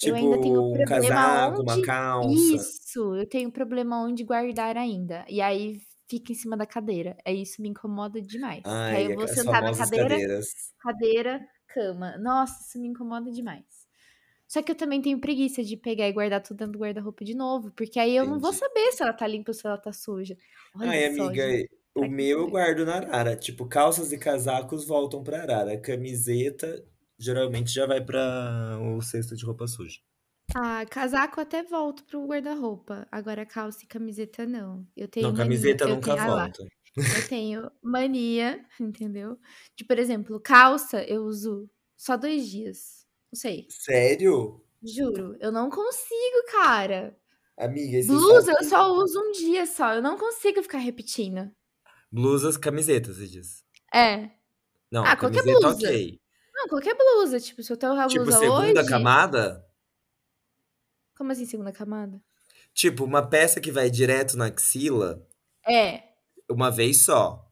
Eu 0.02 0.16
ainda 0.16 0.40
tenho 0.40 0.56
Tipo, 0.56 0.80
um 0.80 0.86
problema 0.86 1.32
casaco, 1.32 1.62
uma 1.64 1.80
onde. 1.80 1.82
calça. 1.82 2.68
Isso, 2.78 3.16
eu 3.18 3.28
tenho 3.30 3.52
problema 3.52 4.02
onde 4.04 4.24
guardar 4.26 4.78
ainda. 4.78 5.26
E 5.30 5.42
aí 5.42 5.80
fica 6.10 6.32
em 6.34 6.36
cima 6.36 6.58
da 6.58 6.66
cadeira. 6.68 7.18
É 7.26 7.34
isso 7.34 7.62
me 7.62 7.70
incomoda 7.70 8.22
demais. 8.22 8.80
Que 8.86 8.96
aí 8.96 9.06
eu 9.06 9.12
Ai, 9.12 9.16
vou 9.16 9.28
sentar 9.28 9.64
na 9.64 9.74
cadeira, 9.74 10.18
cadeiras. 10.18 10.74
cadeira, 10.80 11.48
cama. 11.68 12.18
Nossa, 12.20 12.64
isso 12.64 12.80
me 12.82 12.90
incomoda 12.90 13.32
demais. 13.32 13.83
Só 14.54 14.62
que 14.64 14.72
eu 14.72 14.76
também 14.76 15.02
tenho 15.02 15.20
preguiça 15.20 15.64
de 15.64 15.76
pegar 15.78 16.08
e 16.08 16.14
guardar 16.14 16.42
tudo 16.44 16.58
dentro 16.58 16.74
do 16.74 16.80
guarda-roupa 16.80 17.24
de 17.26 17.36
novo, 17.36 17.72
porque 17.72 18.00
aí 18.00 18.16
eu 18.16 18.26
não 18.26 18.40
vou 18.40 18.54
Entendi. 18.54 18.54
saber 18.54 18.92
se 18.94 19.04
ela 19.04 19.14
tá 19.14 19.28
limpa 19.28 19.52
ou 19.52 19.54
se 19.56 19.66
ela 19.68 19.78
tá 19.78 19.92
suja. 19.94 20.38
Olha 20.80 20.92
Ai, 20.92 21.06
só, 21.16 21.34
amiga, 21.34 21.44
gente, 21.44 21.68
o 21.96 22.06
que 22.28 22.38
meu 22.38 22.48
eu 22.48 22.50
guardo 22.50 22.86
na 22.86 22.96
Arara. 22.98 23.36
Tipo, 23.36 23.68
calças 23.68 24.12
e 24.12 24.18
casacos 24.18 24.86
voltam 24.86 25.24
pra 25.24 25.42
Arara. 25.42 25.80
Camiseta 25.80 26.86
geralmente 27.18 27.72
já 27.74 27.86
vai 27.88 28.04
pra 28.04 28.78
o 28.98 29.02
cesto 29.02 29.36
de 29.36 29.46
roupa 29.46 29.68
suja. 29.68 30.00
Ah, 30.56 30.86
casaco 30.86 31.40
até 31.42 31.64
volto 31.64 32.04
pro 32.06 32.26
guarda-roupa. 32.28 33.08
Agora 33.12 33.46
calça 33.46 33.84
e 33.84 33.88
camiseta 33.88 34.46
não. 34.46 34.88
Eu 34.96 35.08
Não, 35.20 35.34
tenho 35.34 35.36
mania, 35.36 35.76
camiseta 35.76 35.86
eu 35.86 35.90
nunca 35.90 36.16
ah 36.16 36.28
volta. 36.28 36.64
eu 37.12 37.24
tenho 37.28 37.72
mania, 37.82 38.66
entendeu? 38.80 39.40
De, 39.78 39.86
por 39.86 40.00
exemplo, 40.00 40.40
calça 40.42 41.04
eu 41.06 41.24
uso 41.26 41.70
só 41.98 42.18
dois 42.18 42.50
dias. 42.50 43.03
Não 43.34 43.38
sei, 43.40 43.66
Sério? 43.68 44.64
juro, 44.84 45.36
eu 45.40 45.52
não 45.52 45.68
consigo, 45.68 46.46
cara. 46.52 47.18
Amiga, 47.58 48.00
sabe 48.04 48.20
Blusa 48.20 48.52
eu 48.52 48.64
só 48.70 48.92
uso 48.94 49.20
um 49.20 49.32
dia 49.32 49.66
só, 49.66 49.96
eu 49.96 50.04
não 50.04 50.20
consigo 50.20 50.62
ficar 50.62 50.78
repetindo. 50.78 51.52
blusas, 52.12 52.58
camisetas, 52.58 53.18
você 53.18 53.28
diz. 53.28 53.64
É. 53.92 54.30
Não, 54.92 55.04
Ah, 55.04 55.18
qualquer 55.18 55.42
blusa. 55.42 55.70
ok. 55.70 56.20
Não, 56.54 56.68
qualquer 56.68 56.96
blusa. 56.96 57.40
Tipo, 57.40 57.64
se 57.64 57.74
eu 57.74 57.78
tenho 57.78 57.94
a 57.94 58.08
Tipo, 58.08 58.24
blusa 58.26 58.38
segunda 58.38 58.82
hoje. 58.82 58.90
camada? 58.90 59.68
Como 61.18 61.32
assim, 61.32 61.48
segunda 61.48 61.72
camada? 61.72 62.22
Tipo, 62.72 63.04
uma 63.04 63.28
peça 63.28 63.60
que 63.60 63.72
vai 63.72 63.90
direto 63.90 64.38
na 64.38 64.46
axila, 64.46 65.28
É, 65.68 66.04
uma 66.48 66.70
vez 66.70 67.04
só. 67.04 67.50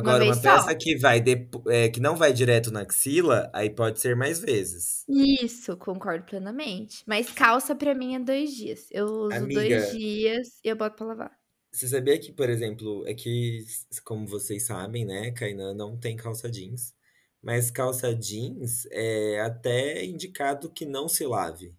Uma 0.00 0.14
Agora, 0.14 0.24
uma 0.24 0.34
só. 0.34 0.40
peça 0.40 0.74
que 0.74 0.96
vai 0.98 1.20
depo- 1.20 1.62
é, 1.70 1.88
que 1.88 2.00
não 2.00 2.16
vai 2.16 2.32
direto 2.32 2.70
na 2.72 2.80
axila, 2.82 3.50
aí 3.54 3.70
pode 3.70 4.00
ser 4.00 4.16
mais 4.16 4.40
vezes. 4.40 5.08
Isso, 5.08 5.76
concordo 5.76 6.24
plenamente. 6.26 7.04
Mas 7.06 7.30
calça 7.30 7.72
pra 7.74 7.94
mim 7.94 8.14
é 8.16 8.18
dois 8.20 8.52
dias. 8.54 8.88
Eu 8.90 9.06
uso 9.06 9.46
dois 9.48 9.76
Amiga, 9.76 9.90
dias 9.90 10.58
e 10.64 10.68
eu 10.68 10.76
boto 10.76 10.96
pra 10.96 11.06
lavar. 11.06 11.40
você 11.70 11.88
sabia 11.88 12.18
que, 12.18 12.32
por 12.32 12.48
exemplo, 12.50 13.06
é 13.06 13.14
que, 13.14 13.64
como 14.04 14.26
vocês 14.26 14.64
sabem, 14.66 15.04
né, 15.04 15.30
Kainan 15.32 15.74
não 15.74 15.98
tem 15.98 16.16
calça 16.16 16.50
jeans, 16.50 16.94
mas 17.42 17.70
calça 17.70 18.14
jeans 18.14 18.86
é 18.90 19.40
até 19.40 20.04
indicado 20.04 20.70
que 20.72 20.84
não 20.86 21.08
se 21.08 21.26
lave, 21.26 21.74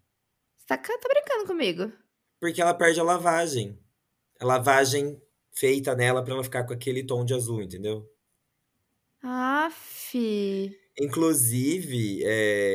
Você 0.56 0.66
tá, 0.66 0.76
tá 0.78 1.08
brincando 1.08 1.46
comigo? 1.46 1.92
porque 2.40 2.60
ela 2.60 2.74
perde 2.74 3.00
a 3.00 3.04
lavagem. 3.04 3.78
A 4.40 4.46
lavagem 4.46 5.20
feita 5.54 5.94
nela 5.94 6.22
pra 6.24 6.34
ela 6.34 6.44
ficar 6.44 6.64
com 6.64 6.74
aquele 6.74 7.04
tom 7.04 7.24
de 7.24 7.34
azul, 7.34 7.62
entendeu? 7.62 8.08
Aff. 9.22 10.14
Inclusive, 10.98 12.22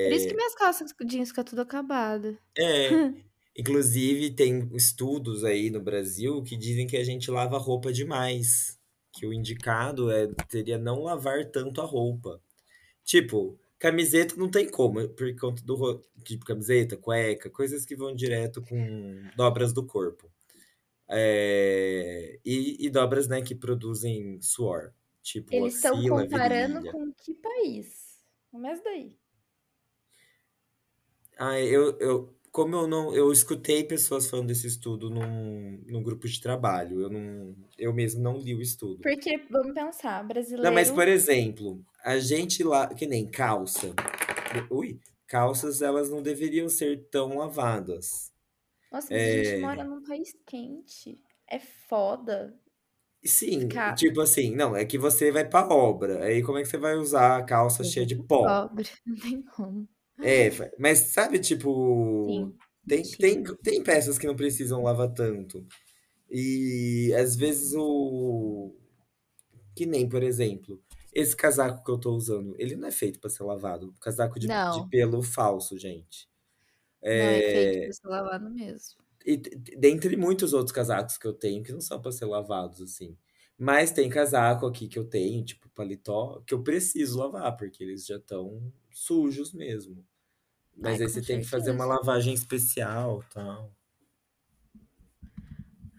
Por 0.03 0.11
isso 0.11 0.27
que 0.27 0.33
é, 0.33 0.35
minhas 0.35 0.55
calças 0.55 0.93
jeans 1.05 1.29
ficam 1.29 1.43
tudo 1.45 1.61
acabado. 1.61 2.37
é, 2.57 2.89
inclusive 3.57 4.31
tem 4.31 4.69
estudos 4.75 5.43
aí 5.43 5.69
no 5.69 5.81
Brasil 5.81 6.41
que 6.43 6.57
dizem 6.57 6.87
que 6.87 6.97
a 6.97 7.03
gente 7.03 7.31
lava 7.31 7.57
roupa 7.57 7.91
demais, 7.93 8.79
que 9.13 9.25
o 9.25 9.33
indicado 9.33 10.11
é 10.11 10.29
seria 10.49 10.77
não 10.77 11.03
lavar 11.03 11.45
tanto 11.51 11.81
a 11.81 11.85
roupa. 11.85 12.41
Tipo, 13.05 13.59
camiseta 13.79 14.35
não 14.37 14.49
tem 14.51 14.69
como, 14.69 15.07
por 15.09 15.35
conta 15.37 15.63
do 15.63 16.01
tipo 16.23 16.45
camiseta, 16.45 16.97
cueca, 16.97 17.49
coisas 17.49 17.85
que 17.85 17.95
vão 17.95 18.15
direto 18.15 18.61
com 18.61 18.77
dobras 19.35 19.73
do 19.73 19.85
corpo. 19.85 20.31
É, 21.09 22.39
e, 22.45 22.85
e 22.85 22.89
dobras, 22.89 23.27
né, 23.27 23.41
que 23.41 23.55
produzem 23.55 24.39
suor, 24.41 24.93
tipo 25.23 25.53
Eles 25.55 25.75
estão 25.75 26.01
comparando 26.07 26.75
virilha. 26.75 26.91
com 26.91 27.11
que 27.13 27.33
país? 27.35 28.23
Mas 28.51 28.81
daí. 28.83 29.15
Ah, 31.37 31.59
eu, 31.59 31.97
eu, 31.99 32.35
como 32.51 32.75
eu 32.75 32.87
não, 32.87 33.15
eu 33.15 33.31
escutei 33.31 33.83
pessoas 33.83 34.29
falando 34.29 34.47
desse 34.47 34.67
estudo 34.67 35.09
num, 35.09 35.81
num 35.87 36.03
grupo 36.03 36.27
de 36.27 36.39
trabalho. 36.41 37.01
Eu 37.01 37.09
não, 37.09 37.55
eu 37.77 37.93
mesmo 37.93 38.21
não 38.21 38.37
li 38.37 38.53
o 38.55 38.61
estudo. 38.61 39.01
Porque, 39.01 39.37
vamos 39.49 39.73
pensar, 39.73 40.23
Não, 40.61 40.71
mas 40.71 40.91
brasileiro. 40.91 40.95
por 40.95 41.07
exemplo, 41.07 41.85
a 42.03 42.19
gente 42.19 42.63
lá, 42.63 42.87
que 42.93 43.05
nem 43.07 43.25
calça. 43.25 43.93
Ui, 44.69 44.99
calças 45.27 45.81
elas 45.81 46.09
não 46.09 46.21
deveriam 46.21 46.67
ser 46.69 47.07
tão 47.09 47.37
lavadas. 47.37 48.31
Nossa, 48.91 49.13
mas 49.13 49.25
a 49.25 49.29
gente 49.31 49.55
mora 49.57 49.83
É, 49.83 49.85
num 49.85 50.03
país 50.03 50.33
quente. 50.45 51.19
É 51.47 51.59
foda 51.59 52.59
sim, 53.23 53.67
ficar. 53.67 53.95
tipo 53.95 54.19
assim, 54.21 54.55
não, 54.55 54.75
é 54.75 54.85
que 54.85 54.97
você 54.97 55.31
vai 55.31 55.47
pra 55.47 55.67
obra. 55.67 56.23
Aí 56.25 56.41
como 56.43 56.57
é 56.57 56.61
que 56.61 56.67
você 56.69 56.77
vai 56.77 56.95
usar 56.95 57.37
a 57.37 57.43
calça 57.45 57.83
cheia 57.83 58.05
de 58.05 58.15
pó? 58.15 58.45
pobre, 58.45 58.89
não 59.05 59.15
tem 59.17 59.41
como. 59.43 59.87
É, 60.21 60.49
mas 60.77 60.99
sabe, 61.13 61.39
tipo, 61.39 62.27
Sim, 62.27 62.57
tem, 62.87 63.03
tem, 63.17 63.43
tem 63.63 63.83
peças 63.83 64.17
que 64.17 64.27
não 64.27 64.35
precisam 64.35 64.83
lavar 64.83 65.13
tanto. 65.13 65.65
E 66.31 67.13
às 67.17 67.35
vezes 67.35 67.73
o. 67.75 68.75
Que 69.75 69.85
nem, 69.85 70.07
por 70.07 70.23
exemplo, 70.23 70.81
esse 71.13 71.35
casaco 71.35 71.83
que 71.83 71.91
eu 71.91 71.99
tô 71.99 72.11
usando, 72.15 72.55
ele 72.59 72.75
não 72.75 72.87
é 72.87 72.91
feito 72.91 73.19
pra 73.19 73.29
ser 73.29 73.43
lavado. 73.43 73.93
Casaco 74.01 74.39
de, 74.39 74.47
de 74.47 74.89
pelo 74.89 75.21
falso, 75.23 75.77
gente. 75.77 76.27
Não 77.07 77.29
é 77.29 77.41
feito 77.43 77.77
É, 77.77 77.83
pra 77.83 77.93
ser 77.93 78.07
lavado 78.07 78.49
mesmo. 78.49 79.03
e 79.25 79.37
dentre 79.37 80.15
muitos 80.17 80.53
outros 80.53 80.71
casacos 80.71 81.17
que 81.17 81.27
eu 81.27 81.33
tenho, 81.33 81.63
que 81.63 81.71
não 81.71 81.81
são 81.81 82.01
pra 82.01 82.11
ser 82.11 82.25
lavados, 82.25 82.81
assim. 82.81 83.17
Mas 83.57 83.91
tem 83.91 84.09
casaco 84.09 84.65
aqui 84.65 84.87
que 84.87 84.97
eu 84.97 85.05
tenho, 85.05 85.43
tipo 85.43 85.69
paletó, 85.69 86.41
que 86.47 86.53
eu 86.53 86.63
preciso 86.63 87.19
lavar, 87.19 87.55
porque 87.57 87.83
eles 87.83 88.05
já 88.05 88.15
estão 88.17 88.71
sujos 88.91 89.53
mesmo. 89.53 90.05
Mas 90.77 90.99
Ai, 90.99 91.01
aí 91.01 91.09
você 91.09 91.23
tem 91.23 91.41
que 91.41 91.47
fazer 91.47 91.71
uma 91.71 91.85
lavagem 91.85 92.33
especial, 92.33 93.23
tal. 93.33 93.73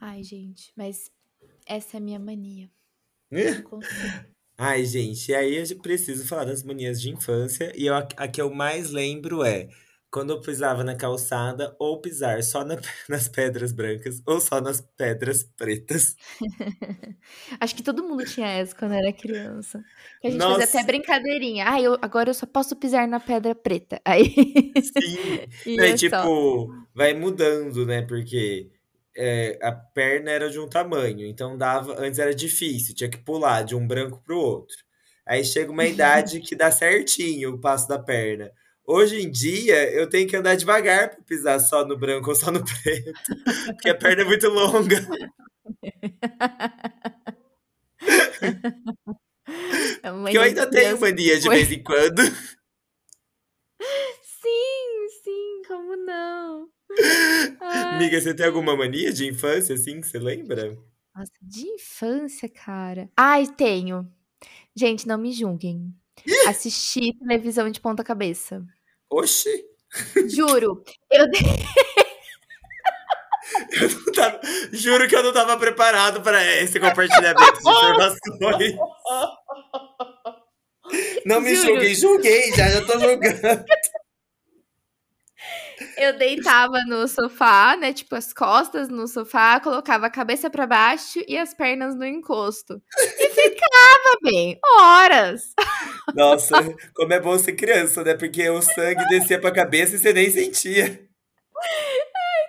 Ai, 0.00 0.22
gente, 0.24 0.72
mas 0.76 1.10
essa 1.66 1.96
é 1.96 1.98
a 1.98 2.00
minha 2.02 2.18
mania. 2.18 2.70
Não. 3.30 3.86
Ai, 4.58 4.84
gente, 4.84 5.30
e 5.30 5.34
aí 5.34 5.56
eu 5.56 5.80
preciso 5.80 6.26
falar 6.28 6.44
das 6.44 6.62
manias 6.62 7.00
de 7.00 7.10
infância. 7.10 7.72
E 7.76 7.86
eu, 7.86 7.94
a 7.96 8.28
que 8.28 8.40
eu 8.40 8.52
mais 8.52 8.90
lembro 8.90 9.42
é 9.42 9.68
quando 10.10 10.30
eu 10.30 10.40
pisava 10.40 10.82
na 10.84 10.96
calçada, 10.96 11.74
ou 11.78 12.00
pisar 12.00 12.42
só 12.42 12.64
na- 12.64 12.76
nas 13.08 13.28
pedras 13.28 13.72
brancas, 13.72 14.22
ou 14.26 14.40
só 14.40 14.60
nas 14.60 14.80
pedras 14.80 15.42
pretas. 15.44 16.16
Acho 17.60 17.74
que 17.74 17.82
todo 17.82 18.02
mundo 18.02 18.24
tinha 18.24 18.46
essa 18.48 18.74
quando 18.74 18.92
era 18.94 19.12
criança. 19.12 19.82
Que 20.20 20.28
a 20.28 20.30
gente 20.30 20.44
fazia 20.46 20.64
até 20.64 20.82
Nossa, 20.82 20.82
brincadeirinha. 20.82 21.64
Ah, 21.68 21.80
eu, 21.80 21.96
agora 22.02 22.30
eu 22.30 22.34
só 22.34 22.46
posso 22.46 22.76
pisar 22.76 23.06
na 23.08 23.20
pedra 23.20 23.54
preta. 23.54 24.00
Aí 24.04 24.34
sim! 24.82 25.40
É 25.78 25.92
ia 25.92 25.96
só. 25.96 25.96
tipo, 25.96 26.74
vai 26.94 27.14
mudando, 27.14 27.86
né? 27.86 28.02
Porque 28.02 28.70
é, 29.16 29.58
a 29.62 29.72
perna 29.72 30.30
era 30.30 30.50
de 30.50 30.58
um 30.58 30.68
tamanho, 30.68 31.26
então 31.26 31.56
dava. 31.56 31.94
Antes 32.00 32.18
era 32.18 32.34
difícil, 32.34 32.94
tinha 32.94 33.10
que 33.10 33.18
pular 33.18 33.62
de 33.62 33.74
um 33.74 33.86
branco 33.86 34.22
pro 34.24 34.38
outro. 34.38 34.76
Aí 35.26 35.44
chega 35.44 35.70
uma 35.70 35.86
idade 35.86 36.40
que 36.40 36.56
dá 36.56 36.70
certinho 36.70 37.54
o 37.54 37.60
passo 37.60 37.86
da 37.88 37.98
perna. 37.98 38.50
Hoje 38.92 39.22
em 39.22 39.30
dia, 39.30 39.88
eu 39.92 40.08
tenho 40.08 40.28
que 40.28 40.36
andar 40.36 40.56
devagar 40.56 41.10
para 41.10 41.22
pisar 41.22 41.60
só 41.60 41.86
no 41.86 41.96
branco 41.96 42.28
ou 42.28 42.34
só 42.34 42.50
no 42.50 42.58
preto, 42.82 43.12
porque 43.66 43.88
a 43.88 43.94
perna 43.94 44.22
é 44.22 44.24
muito 44.24 44.48
longa. 44.48 44.96
A 50.02 50.30
Que 50.30 50.36
eu 50.36 50.42
ainda 50.42 50.68
tenho 50.68 51.00
mania 51.00 51.38
de 51.38 51.48
vez 51.48 51.70
em 51.70 51.82
quando. 51.84 52.20
Sim, 54.22 55.08
sim, 55.22 55.62
como 55.68 55.94
não? 55.96 56.68
Ai, 57.60 57.94
Amiga, 57.94 58.20
você 58.20 58.34
tem 58.34 58.46
alguma 58.46 58.76
mania 58.76 59.12
de 59.12 59.28
infância 59.28 59.76
assim 59.76 60.00
que 60.00 60.08
você 60.08 60.18
lembra? 60.18 60.76
nossa, 61.14 61.30
de 61.40 61.62
infância, 61.62 62.48
cara. 62.48 63.08
Ai, 63.16 63.46
tenho. 63.46 64.12
Gente, 64.74 65.06
não 65.06 65.18
me 65.18 65.32
julguem. 65.32 65.94
Assisti 66.48 67.16
televisão 67.18 67.70
de 67.70 67.80
ponta 67.80 68.02
cabeça. 68.02 68.66
Oxi! 69.10 69.64
Juro, 70.28 70.82
eu 71.10 71.26
Eu 73.72 74.12
tava- 74.12 74.40
juro 74.72 75.08
que 75.08 75.16
eu 75.16 75.22
não 75.22 75.30
estava 75.30 75.56
preparado 75.56 76.20
para 76.22 76.44
esse 76.62 76.78
compartilhamento 76.78 77.52
de 77.52 77.68
informações. 77.68 78.76
Não 81.26 81.40
me 81.40 81.54
Juro. 81.56 81.68
julguei, 81.74 81.94
julguei, 81.94 82.52
já, 82.52 82.68
já 82.68 82.84
tô 82.86 82.92
julgando. 82.98 83.64
Eu 85.96 86.16
deitava 86.16 86.78
no 86.86 87.08
sofá, 87.08 87.76
né? 87.76 87.92
Tipo, 87.92 88.14
as 88.14 88.32
costas 88.32 88.88
no 88.88 89.08
sofá, 89.08 89.58
colocava 89.60 90.06
a 90.06 90.10
cabeça 90.10 90.48
pra 90.50 90.66
baixo 90.66 91.20
e 91.26 91.36
as 91.36 91.52
pernas 91.54 91.94
no 91.96 92.04
encosto. 92.04 92.80
E 93.18 93.29
ficava 93.70 94.18
bem, 94.22 94.58
horas. 94.78 95.52
Nossa, 96.14 96.56
como 96.94 97.12
é 97.12 97.20
bom 97.20 97.38
ser 97.38 97.52
criança, 97.52 98.02
né? 98.02 98.14
Porque 98.14 98.48
o 98.50 98.60
sangue 98.60 99.06
descia 99.08 99.40
pra 99.40 99.52
cabeça 99.52 99.94
e 99.94 99.98
você 99.98 100.12
nem 100.12 100.30
sentia. 100.30 101.08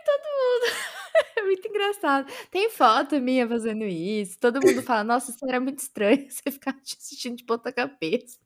Todo 0.06 0.24
mundo. 0.24 0.82
É 1.38 1.44
muito 1.44 1.68
engraçado. 1.68 2.32
Tem 2.52 2.70
foto 2.70 3.20
minha 3.20 3.48
fazendo 3.48 3.84
isso. 3.86 4.38
Todo 4.40 4.60
mundo 4.62 4.82
fala, 4.82 5.04
nossa, 5.04 5.32
isso 5.32 5.46
era 5.48 5.60
muito 5.60 5.80
estranho. 5.80 6.28
Você 6.30 6.52
ficar 6.52 6.74
te 6.82 6.98
assistindo 7.00 7.38
de 7.38 7.44
ponta 7.44 7.72
cabeça. 7.72 8.38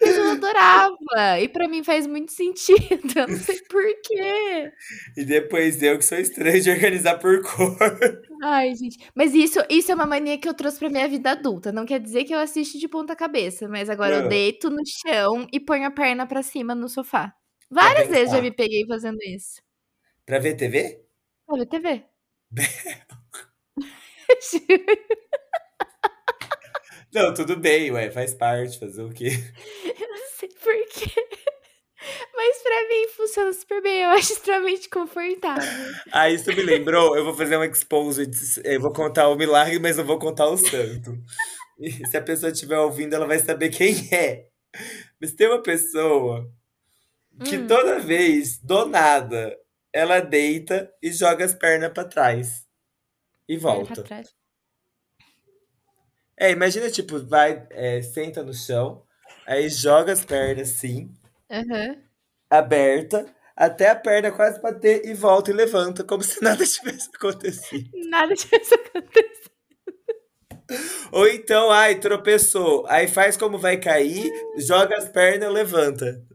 Mas 0.00 0.16
eu 0.16 0.30
adorava. 0.30 0.96
E 1.40 1.48
pra 1.48 1.68
mim 1.68 1.82
faz 1.84 2.06
muito 2.06 2.32
sentido. 2.32 2.78
Eu 3.16 3.28
não 3.28 3.36
sei 3.38 3.60
por 3.68 3.82
quê. 4.04 4.72
E 5.16 5.24
depois 5.24 5.82
eu 5.82 5.98
que 5.98 6.04
sou 6.04 6.18
estranho 6.18 6.60
de 6.60 6.70
organizar 6.70 7.18
por 7.18 7.40
cor. 7.42 7.78
Ai, 8.42 8.74
gente. 8.74 8.98
Mas 9.14 9.34
isso, 9.34 9.58
isso 9.70 9.92
é 9.92 9.94
uma 9.94 10.06
mania 10.06 10.38
que 10.38 10.48
eu 10.48 10.54
trouxe 10.54 10.78
pra 10.78 10.90
minha 10.90 11.08
vida 11.08 11.30
adulta. 11.32 11.72
Não 11.72 11.86
quer 11.86 12.00
dizer 12.00 12.24
que 12.24 12.34
eu 12.34 12.38
assisto 12.38 12.78
de 12.78 12.88
ponta 12.88 13.14
cabeça, 13.16 13.68
mas 13.68 13.88
agora 13.90 14.16
eu 14.16 14.20
Ah, 14.20 14.22
deito 14.22 14.70
no 14.70 14.82
chão 14.86 15.46
e 15.52 15.60
ponho 15.60 15.86
a 15.86 15.90
perna 15.90 16.26
pra 16.26 16.42
cima 16.42 16.74
no 16.74 16.88
sofá. 16.88 17.32
pra 17.78 17.84
Várias 17.84 18.08
vezes 18.08 18.30
já 18.32 18.40
pensar. 18.40 18.42
me 18.42 18.50
peguei 18.50 18.86
fazendo 18.86 19.18
isso. 19.22 19.62
Pra 20.26 20.38
ver 20.40 20.56
TV? 20.56 21.04
Olha, 21.46 21.66
TV. 21.66 22.04
Não, 27.12 27.34
tudo 27.34 27.56
bem, 27.56 27.90
ué, 27.90 28.10
faz 28.10 28.34
parte, 28.34 28.78
fazer 28.78 29.02
o 29.02 29.10
quê? 29.10 29.28
Eu 29.84 30.08
não 30.08 30.26
sei 30.34 30.48
por 30.48 30.88
quê. 30.88 31.28
Mas 32.34 32.62
pra 32.62 32.88
mim 32.88 33.08
funciona 33.08 33.52
super 33.52 33.82
bem. 33.82 34.02
Eu 34.02 34.10
acho 34.10 34.32
extremamente 34.32 34.88
confortável. 34.88 35.94
Ah, 36.10 36.28
isso 36.30 36.52
me 36.52 36.62
lembrou, 36.62 37.16
eu 37.16 37.24
vou 37.24 37.34
fazer 37.34 37.56
um 37.56 37.64
expose, 37.64 38.28
eu 38.64 38.80
vou 38.80 38.92
contar 38.92 39.28
o 39.28 39.36
milagre, 39.36 39.78
mas 39.78 39.96
não 39.96 40.04
vou 40.04 40.18
contar 40.18 40.48
o 40.48 40.56
santo. 40.56 41.16
E 41.78 41.90
se 42.06 42.16
a 42.16 42.22
pessoa 42.22 42.52
estiver 42.52 42.78
ouvindo, 42.78 43.14
ela 43.14 43.26
vai 43.26 43.38
saber 43.38 43.70
quem 43.70 43.94
é. 44.12 44.48
Mas 45.20 45.32
tem 45.32 45.48
uma 45.48 45.62
pessoa 45.62 46.50
que 47.44 47.58
Hum, 47.58 47.66
toda 47.66 47.98
vez, 47.98 48.58
do 48.58 48.86
nada, 48.86 49.56
ela 49.92 50.20
deita 50.20 50.92
e 51.02 51.12
joga 51.12 51.44
as 51.44 51.54
pernas 51.54 51.92
pra 51.92 52.04
trás 52.04 52.66
e 53.48 53.56
volta. 53.56 54.02
trás. 54.02 54.41
É, 56.42 56.50
imagina, 56.50 56.90
tipo, 56.90 57.24
vai, 57.24 57.64
é, 57.70 58.02
senta 58.02 58.42
no 58.42 58.52
chão, 58.52 59.04
aí 59.46 59.68
joga 59.68 60.12
as 60.12 60.24
pernas 60.24 60.72
assim, 60.72 61.08
Aham. 61.48 62.02
aberta, 62.50 63.32
até 63.54 63.88
a 63.88 63.94
perna 63.94 64.32
quase 64.32 64.60
bater 64.60 65.06
e 65.06 65.14
volta 65.14 65.52
e 65.52 65.54
levanta, 65.54 66.02
como 66.02 66.20
se 66.24 66.42
nada 66.42 66.66
tivesse 66.66 67.08
acontecido. 67.14 67.88
Nada 68.10 68.34
disso 68.34 68.74
aconteceu. 68.74 69.52
Ou 71.12 71.28
então, 71.28 71.70
ai, 71.70 72.00
tropeçou, 72.00 72.84
aí 72.88 73.06
faz 73.06 73.36
como 73.36 73.56
vai 73.56 73.76
cair, 73.76 74.28
joga 74.56 74.96
as 74.96 75.08
pernas, 75.08 75.52
levanta. 75.52 76.26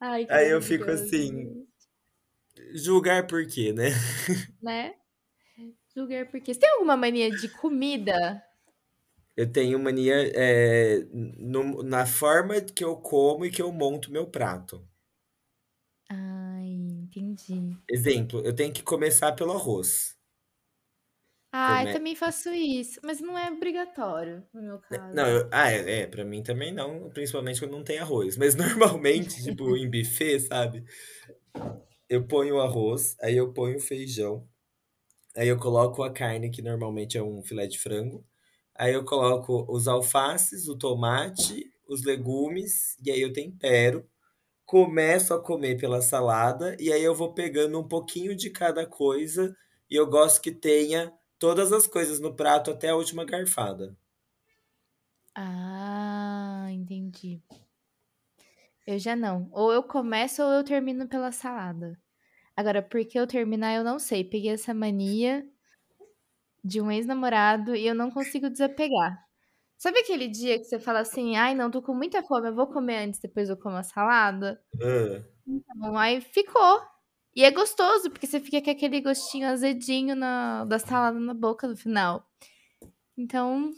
Ai, 0.00 0.26
que 0.26 0.32
Aí 0.32 0.50
eu 0.50 0.60
fico 0.60 0.86
maravilhoso, 0.86 1.14
assim, 1.14 1.64
julgar 2.74 3.24
por 3.28 3.46
quê, 3.46 3.72
né? 3.72 3.90
Né? 4.60 4.94
Julgar 5.98 6.30
porque. 6.30 6.54
Você 6.54 6.60
tem 6.60 6.70
alguma 6.70 6.96
mania 6.96 7.28
de 7.30 7.48
comida? 7.48 8.42
Eu 9.36 9.50
tenho 9.50 9.78
mania 9.78 10.14
é, 10.34 11.04
no- 11.12 11.82
na 11.82 12.04
forma 12.06 12.60
que 12.60 12.84
eu 12.84 12.96
como 12.96 13.46
e 13.46 13.50
que 13.50 13.62
eu 13.62 13.72
monto 13.72 14.12
meu 14.12 14.26
prato. 14.26 14.86
Ai, 16.10 16.68
entendi. 17.00 17.78
Exemplo, 17.90 18.40
eu 18.46 18.54
tenho 18.54 18.72
que 18.72 18.82
começar 18.82 19.32
pelo 19.32 19.52
arroz. 19.52 20.16
Ah, 21.52 21.82
eu 21.84 21.88
Come... 21.88 21.92
também 21.92 22.14
faço 22.16 22.48
isso, 22.54 23.00
mas 23.04 23.20
não 23.20 23.36
é 23.38 23.50
obrigatório 23.50 24.46
no 24.54 24.62
meu 24.62 24.78
Não, 25.12 25.26
caso. 25.26 25.28
eu- 25.28 25.48
ah, 25.52 25.70
é, 25.70 26.02
é, 26.02 26.06
pra 26.06 26.24
mim 26.24 26.42
também 26.42 26.72
não, 26.72 27.10
principalmente 27.10 27.60
quando 27.60 27.72
não 27.72 27.84
tem 27.84 27.98
arroz. 27.98 28.36
Mas 28.36 28.54
normalmente, 28.98 29.42
tipo, 29.42 29.76
em 29.76 29.88
buffet, 29.90 30.40
sabe? 30.40 30.84
Eu 32.08 32.26
ponho 32.26 32.56
o 32.56 32.60
arroz, 32.60 33.16
aí 33.20 33.36
eu 33.36 33.52
ponho 33.52 33.76
o 33.76 33.80
feijão, 33.80 34.48
aí 35.38 35.48
eu 35.48 35.58
coloco 35.58 36.02
a 36.02 36.12
carne, 36.12 36.50
que 36.50 36.62
normalmente 36.62 37.16
é 37.18 37.22
um 37.22 37.42
filé 37.42 37.66
de 37.66 37.78
frango, 37.78 38.24
aí 38.74 38.94
eu 38.94 39.04
coloco 39.04 39.66
os 39.68 39.88
alfaces, 39.88 40.68
o 40.68 40.76
tomate, 40.76 41.72
os 41.88 42.04
legumes, 42.04 42.96
e 43.04 43.10
aí 43.10 43.20
eu 43.22 43.32
tempero, 43.32 44.06
começo 44.66 45.34
a 45.34 45.42
comer 45.42 45.78
pela 45.78 46.02
salada, 46.02 46.76
e 46.80 46.92
aí 46.92 47.02
eu 47.04 47.14
vou 47.14 47.34
pegando 47.34 47.80
um 47.80 47.88
pouquinho 47.88 48.36
de 48.36 48.50
cada 48.50 48.86
coisa, 48.86 49.56
e 49.90 49.96
eu 49.96 50.06
gosto 50.06 50.42
que 50.42 50.52
tenha 50.52 51.12
todas 51.38 51.72
as 51.72 51.86
coisas 51.86 52.20
no 52.20 52.34
prato 52.36 52.70
até 52.70 52.90
a 52.90 52.96
última 52.96 53.24
garfada. 53.24 53.96
Ah, 55.34 56.66
entendi. 56.70 57.42
Eu 58.84 58.98
já 58.98 59.14
não. 59.14 59.48
Ou 59.52 59.72
eu 59.72 59.84
começo 59.84 60.42
ou 60.42 60.50
eu 60.52 60.64
termino 60.64 61.06
pela 61.08 61.30
salada. 61.30 61.96
Agora, 62.58 62.82
por 62.82 63.04
que 63.06 63.16
eu 63.16 63.24
terminar, 63.24 63.76
eu 63.76 63.84
não 63.84 64.00
sei. 64.00 64.24
Peguei 64.24 64.50
essa 64.50 64.74
mania 64.74 65.46
de 66.64 66.80
um 66.80 66.90
ex-namorado 66.90 67.76
e 67.76 67.86
eu 67.86 67.94
não 67.94 68.10
consigo 68.10 68.50
desapegar. 68.50 69.16
Sabe 69.76 70.00
aquele 70.00 70.26
dia 70.26 70.58
que 70.58 70.64
você 70.64 70.80
fala 70.80 70.98
assim, 70.98 71.36
ai, 71.36 71.54
não, 71.54 71.70
tô 71.70 71.80
com 71.80 71.94
muita 71.94 72.20
fome, 72.20 72.48
eu 72.48 72.54
vou 72.56 72.66
comer 72.66 73.04
antes, 73.04 73.20
depois 73.20 73.48
eu 73.48 73.56
como 73.56 73.76
a 73.76 73.84
salada? 73.84 74.60
Então, 75.46 75.96
aí 75.96 76.20
ficou. 76.20 76.82
E 77.32 77.44
é 77.44 77.50
gostoso, 77.52 78.10
porque 78.10 78.26
você 78.26 78.40
fica 78.40 78.60
com 78.60 78.70
aquele 78.72 79.00
gostinho 79.02 79.46
azedinho 79.46 80.16
na, 80.16 80.64
da 80.64 80.80
salada 80.80 81.20
na 81.20 81.34
boca 81.34 81.68
no 81.68 81.76
final. 81.76 82.28
Então, 83.16 83.70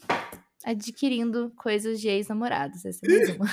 adquirindo 0.65 1.53
coisas 1.55 2.01
de 2.01 2.09
ex-namorados, 2.09 2.83
essa 2.87 3.05
é 3.05 3.09
mais 3.11 3.29
uma. 3.37 3.47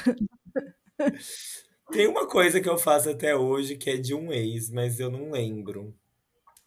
Tem 1.92 2.08
uma 2.08 2.28
coisa 2.28 2.60
que 2.60 2.70
eu 2.70 2.78
faço 2.78 3.10
até 3.10 3.36
hoje 3.36 3.78
que 3.78 3.90
é 3.90 3.98
de 3.98 4.14
um 4.14 4.32
ex, 4.32 4.70
mas 4.70 5.00
eu 5.00 5.10
não 5.10 5.32
lembro 5.32 5.96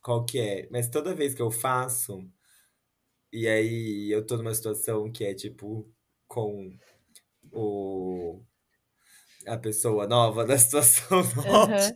qual 0.02 0.24
que 0.24 0.38
é. 0.40 0.68
Mas 0.70 0.88
toda 0.88 1.14
vez 1.14 1.34
que 1.34 1.42
eu 1.42 1.50
faço, 1.50 2.24
e 3.32 3.46
aí 3.48 4.10
eu 4.10 4.24
tô 4.24 4.36
numa 4.36 4.54
situação 4.54 5.10
que 5.10 5.24
é 5.24 5.34
tipo 5.34 5.88
com 6.28 6.76
o 7.52 8.42
a 9.46 9.56
pessoa 9.56 10.06
nova 10.06 10.44
da 10.44 10.56
situação 10.58 11.22
nova, 11.36 11.74
Aham. 11.74 11.90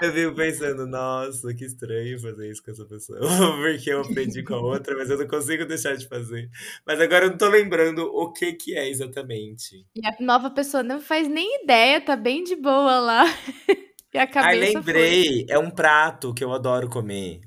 Eu 0.00 0.12
fico 0.12 0.34
pensando, 0.34 0.86
nossa, 0.86 1.52
que 1.54 1.64
estranho 1.64 2.18
fazer 2.20 2.50
isso 2.50 2.62
com 2.62 2.70
essa 2.70 2.84
pessoa. 2.86 3.18
Porque 3.60 3.90
eu 3.90 4.00
aprendi 4.02 4.42
com 4.44 4.54
a 4.54 4.60
outra, 4.60 4.96
mas 4.96 5.10
eu 5.10 5.18
não 5.18 5.26
consigo 5.26 5.64
deixar 5.66 5.96
de 5.96 6.06
fazer. 6.08 6.48
Mas 6.86 7.00
agora 7.00 7.26
eu 7.26 7.30
não 7.30 7.38
tô 7.38 7.48
lembrando 7.48 8.02
o 8.06 8.32
que 8.32 8.52
que 8.52 8.76
é 8.76 8.88
exatamente. 8.88 9.86
E 9.94 10.06
a 10.06 10.16
nova 10.20 10.50
pessoa 10.50 10.82
não 10.82 11.00
faz 11.00 11.28
nem 11.28 11.62
ideia, 11.62 12.00
tá 12.00 12.16
bem 12.16 12.44
de 12.44 12.56
boa 12.56 12.98
lá. 13.00 13.24
E 14.14 14.16
a 14.18 14.22
Ai, 14.22 14.26
cabeça 14.26 14.82
foi. 14.82 15.02
lembrei. 15.02 15.46
É 15.50 15.58
um 15.58 15.70
prato 15.70 16.32
que 16.32 16.42
eu 16.42 16.52
adoro 16.54 16.88
comer. 16.88 17.42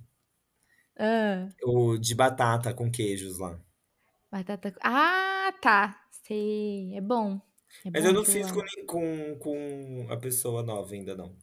Ah, 0.97 1.49
O 1.63 1.97
de 1.97 2.13
batata 2.13 2.71
com 2.73 2.91
queijos 2.91 3.39
lá. 3.39 3.59
batata. 4.31 4.73
Ah, 4.81 5.53
tá. 5.61 5.99
Sei. 6.23 6.93
É 6.95 7.01
bom. 7.01 7.39
É 7.85 7.89
Mas 7.91 8.05
eu 8.05 8.13
não 8.13 8.23
fiz 8.25 8.51
com, 8.51 8.61
com, 8.85 9.37
com 9.39 10.07
a 10.09 10.17
pessoa 10.17 10.61
nova 10.63 10.93
ainda, 10.93 11.15
não. 11.15 11.35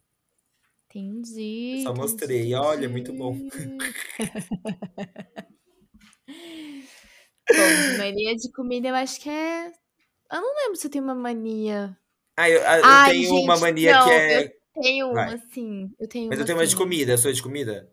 Eu 0.95 1.01
Entendi, 1.01 1.83
só 1.83 1.91
entendi, 1.91 2.01
mostrei. 2.01 2.55
Olha, 2.55 2.87
é 2.87 2.89
muito 2.89 3.13
bom. 3.13 3.35
entendi. 3.35 3.77
Bom, 7.49 7.99
mania 7.99 8.37
de 8.37 8.53
comida, 8.53 8.89
eu 8.89 8.95
acho 8.95 9.21
que 9.21 9.29
é. 9.31 9.69
Eu 10.31 10.41
não 10.41 10.55
lembro 10.63 10.77
se 10.77 10.87
eu 10.87 10.91
tenho 10.91 11.05
uma 11.05 11.15
mania. 11.15 11.97
Ah, 12.37 12.49
eu, 12.49 12.61
ah, 12.67 12.79
eu 12.79 12.85
Ai, 12.85 13.11
tenho 13.13 13.35
uma 13.37 13.55
gente, 13.55 13.63
mania 13.63 13.93
não, 13.93 14.05
que 14.05 14.11
eu 14.11 14.17
é. 14.17 14.53
tenho 14.83 15.13
Vai. 15.13 15.29
uma 15.29 15.39
sim. 15.53 15.91
Eu 15.99 16.09
tenho 16.09 16.29
Mas 16.29 16.39
eu 16.39 16.43
uma 16.43 16.47
tenho 16.47 16.59
uma 16.59 16.65
de 16.67 16.73
sim. 16.73 16.77
comida. 16.77 17.17
Sou 17.17 17.33
de 17.33 17.43
comida? 17.43 17.91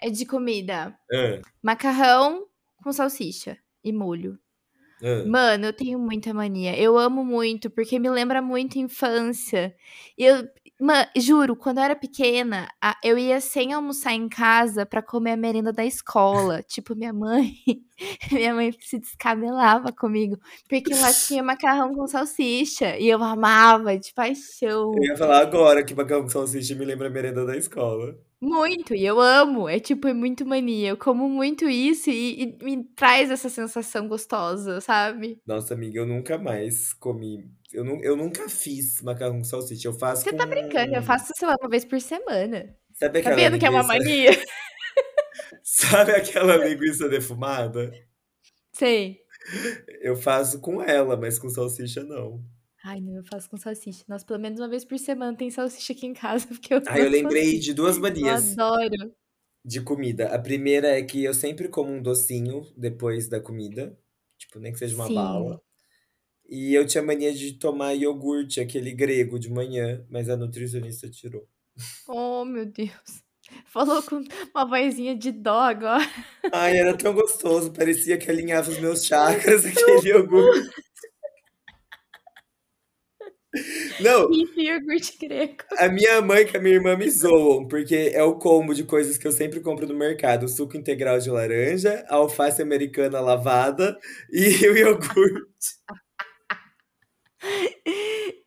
É 0.00 0.10
de 0.10 0.26
comida. 0.26 0.98
Ah, 1.12 1.40
Macarrão 1.62 2.46
com 2.82 2.92
salsicha 2.92 3.56
e 3.84 3.92
molho. 3.92 4.38
Mano, 5.26 5.66
eu 5.66 5.72
tenho 5.72 5.98
muita 5.98 6.34
mania. 6.34 6.78
Eu 6.78 6.98
amo 6.98 7.24
muito, 7.24 7.70
porque 7.70 7.98
me 7.98 8.10
lembra 8.10 8.42
muito 8.42 8.78
infância. 8.78 9.74
Eu, 10.16 10.46
mano, 10.80 11.08
juro, 11.16 11.56
quando 11.56 11.78
eu 11.78 11.84
era 11.84 11.96
pequena, 11.96 12.68
eu 13.04 13.18
ia 13.18 13.40
sem 13.40 13.72
almoçar 13.72 14.12
em 14.14 14.28
casa 14.28 14.86
pra 14.86 15.02
comer 15.02 15.32
a 15.32 15.36
merenda 15.36 15.72
da 15.72 15.84
escola. 15.84 16.62
Tipo, 16.62 16.94
minha 16.96 17.12
mãe, 17.12 17.54
minha 18.32 18.54
mãe 18.54 18.74
se 18.80 18.98
descabelava 18.98 19.92
comigo, 19.92 20.38
porque 20.68 20.94
lá 20.94 21.12
tinha 21.12 21.42
macarrão 21.42 21.94
com 21.94 22.06
salsicha 22.06 22.96
e 22.98 23.08
eu 23.08 23.22
amava 23.22 23.98
de 23.98 24.12
paixão. 24.14 24.92
Eu 24.96 25.04
ia 25.04 25.16
falar 25.16 25.40
agora 25.40 25.84
que 25.84 25.94
macarrão 25.94 26.22
com 26.22 26.28
salsicha 26.28 26.74
me 26.74 26.84
lembra 26.84 27.08
a 27.08 27.10
merenda 27.10 27.44
da 27.44 27.56
escola. 27.56 28.16
Muito, 28.40 28.94
e 28.94 29.04
eu 29.04 29.20
amo. 29.20 29.68
É 29.68 29.78
tipo, 29.78 30.08
é 30.08 30.14
muito 30.14 30.46
mania. 30.46 30.88
Eu 30.88 30.96
como 30.96 31.28
muito 31.28 31.68
isso 31.68 32.08
e, 32.08 32.42
e 32.42 32.64
me 32.64 32.84
traz 32.96 33.30
essa 33.30 33.50
sensação 33.50 34.08
gostosa, 34.08 34.80
sabe? 34.80 35.38
Nossa, 35.46 35.74
amiga, 35.74 35.98
eu 35.98 36.06
nunca 36.06 36.38
mais 36.38 36.94
comi. 36.94 37.44
Eu, 37.70 37.84
nu, 37.84 38.00
eu 38.02 38.16
nunca 38.16 38.48
fiz 38.48 39.02
macarrão 39.02 39.38
com 39.38 39.44
salsicha. 39.44 39.88
Eu 39.88 39.92
faço 39.92 40.22
Você 40.22 40.30
com. 40.30 40.38
tá 40.38 40.46
brincando? 40.46 40.94
Eu 40.94 41.02
faço, 41.02 41.32
sei 41.36 41.46
lá, 41.46 41.54
uma 41.60 41.68
vez 41.68 41.84
por 41.84 42.00
semana. 42.00 42.74
Sabe 42.94 43.22
Tá 43.22 43.30
vendo 43.34 43.58
que 43.58 43.66
é 43.66 43.70
uma 43.70 43.82
mania? 43.82 44.30
Sabe 45.72 46.12
aquela 46.12 46.56
linguiça 46.56 47.08
defumada? 47.08 47.92
Sei. 48.72 49.20
Eu 50.00 50.16
faço 50.16 50.60
com 50.60 50.82
ela, 50.82 51.16
mas 51.16 51.38
com 51.38 51.48
salsicha 51.48 52.02
não. 52.04 52.44
Ai, 52.82 53.00
não, 53.00 53.16
eu 53.16 53.24
faço 53.24 53.48
com 53.48 53.56
salsicha. 53.56 54.04
Nossa, 54.08 54.24
pelo 54.24 54.40
menos 54.40 54.58
uma 54.58 54.68
vez 54.68 54.84
por 54.84 54.98
semana 54.98 55.36
tem 55.36 55.50
salsicha 55.50 55.92
aqui 55.92 56.06
em 56.06 56.14
casa, 56.14 56.46
porque 56.48 56.74
eu 56.74 56.82
Ah, 56.86 56.98
eu 56.98 57.08
lembrei 57.08 57.44
salsicha. 57.44 57.62
de 57.62 57.74
duas 57.74 57.96
Eu 57.96 58.02
manias 58.02 58.58
adoro. 58.58 59.14
de 59.64 59.80
comida. 59.82 60.34
A 60.34 60.38
primeira 60.38 60.88
é 60.88 61.02
que 61.02 61.22
eu 61.24 61.34
sempre 61.34 61.68
como 61.68 61.92
um 61.92 62.02
docinho 62.02 62.62
depois 62.76 63.28
da 63.28 63.40
comida. 63.40 63.98
Tipo, 64.38 64.58
nem 64.58 64.72
que 64.72 64.78
seja 64.78 64.94
uma 64.94 65.06
Sim. 65.06 65.14
bala. 65.14 65.60
E 66.48 66.74
eu 66.74 66.86
tinha 66.86 67.02
mania 67.02 67.32
de 67.32 67.54
tomar 67.58 67.92
iogurte, 67.94 68.60
aquele 68.60 68.92
grego 68.92 69.38
de 69.38 69.50
manhã, 69.50 70.04
mas 70.10 70.28
a 70.28 70.36
nutricionista 70.36 71.08
tirou. 71.10 71.48
Oh, 72.08 72.44
meu 72.44 72.66
Deus. 72.66 73.22
Falou 73.72 74.02
com 74.02 74.20
uma 74.54 74.64
vozinha 74.66 75.16
de 75.16 75.30
dó 75.32 75.60
agora. 75.60 76.04
Ai, 76.52 76.76
era 76.78 76.96
tão 76.96 77.14
gostoso, 77.14 77.72
parecia 77.72 78.18
que 78.18 78.30
alinhava 78.30 78.70
os 78.70 78.78
meus 78.78 79.04
chakras, 79.04 79.64
aquele 79.64 80.08
iogurte. 80.08 80.70
Não, 83.98 84.30
Isso, 84.30 84.60
iogurte 84.60 85.18
grego. 85.18 85.64
a 85.76 85.88
minha 85.88 86.22
mãe 86.22 86.46
e 86.52 86.56
a 86.56 86.60
minha 86.60 86.74
irmã 86.76 86.96
me 86.96 87.10
zoam, 87.10 87.66
porque 87.66 88.12
é 88.14 88.22
o 88.22 88.38
combo 88.38 88.72
de 88.74 88.84
coisas 88.84 89.18
que 89.18 89.26
eu 89.26 89.32
sempre 89.32 89.60
compro 89.60 89.86
no 89.88 89.94
mercado: 89.94 90.48
suco 90.48 90.76
integral 90.76 91.18
de 91.18 91.30
laranja, 91.30 92.04
alface 92.08 92.62
americana 92.62 93.20
lavada 93.20 93.98
e 94.30 94.46
o 94.68 94.76
iogurte. 94.76 95.80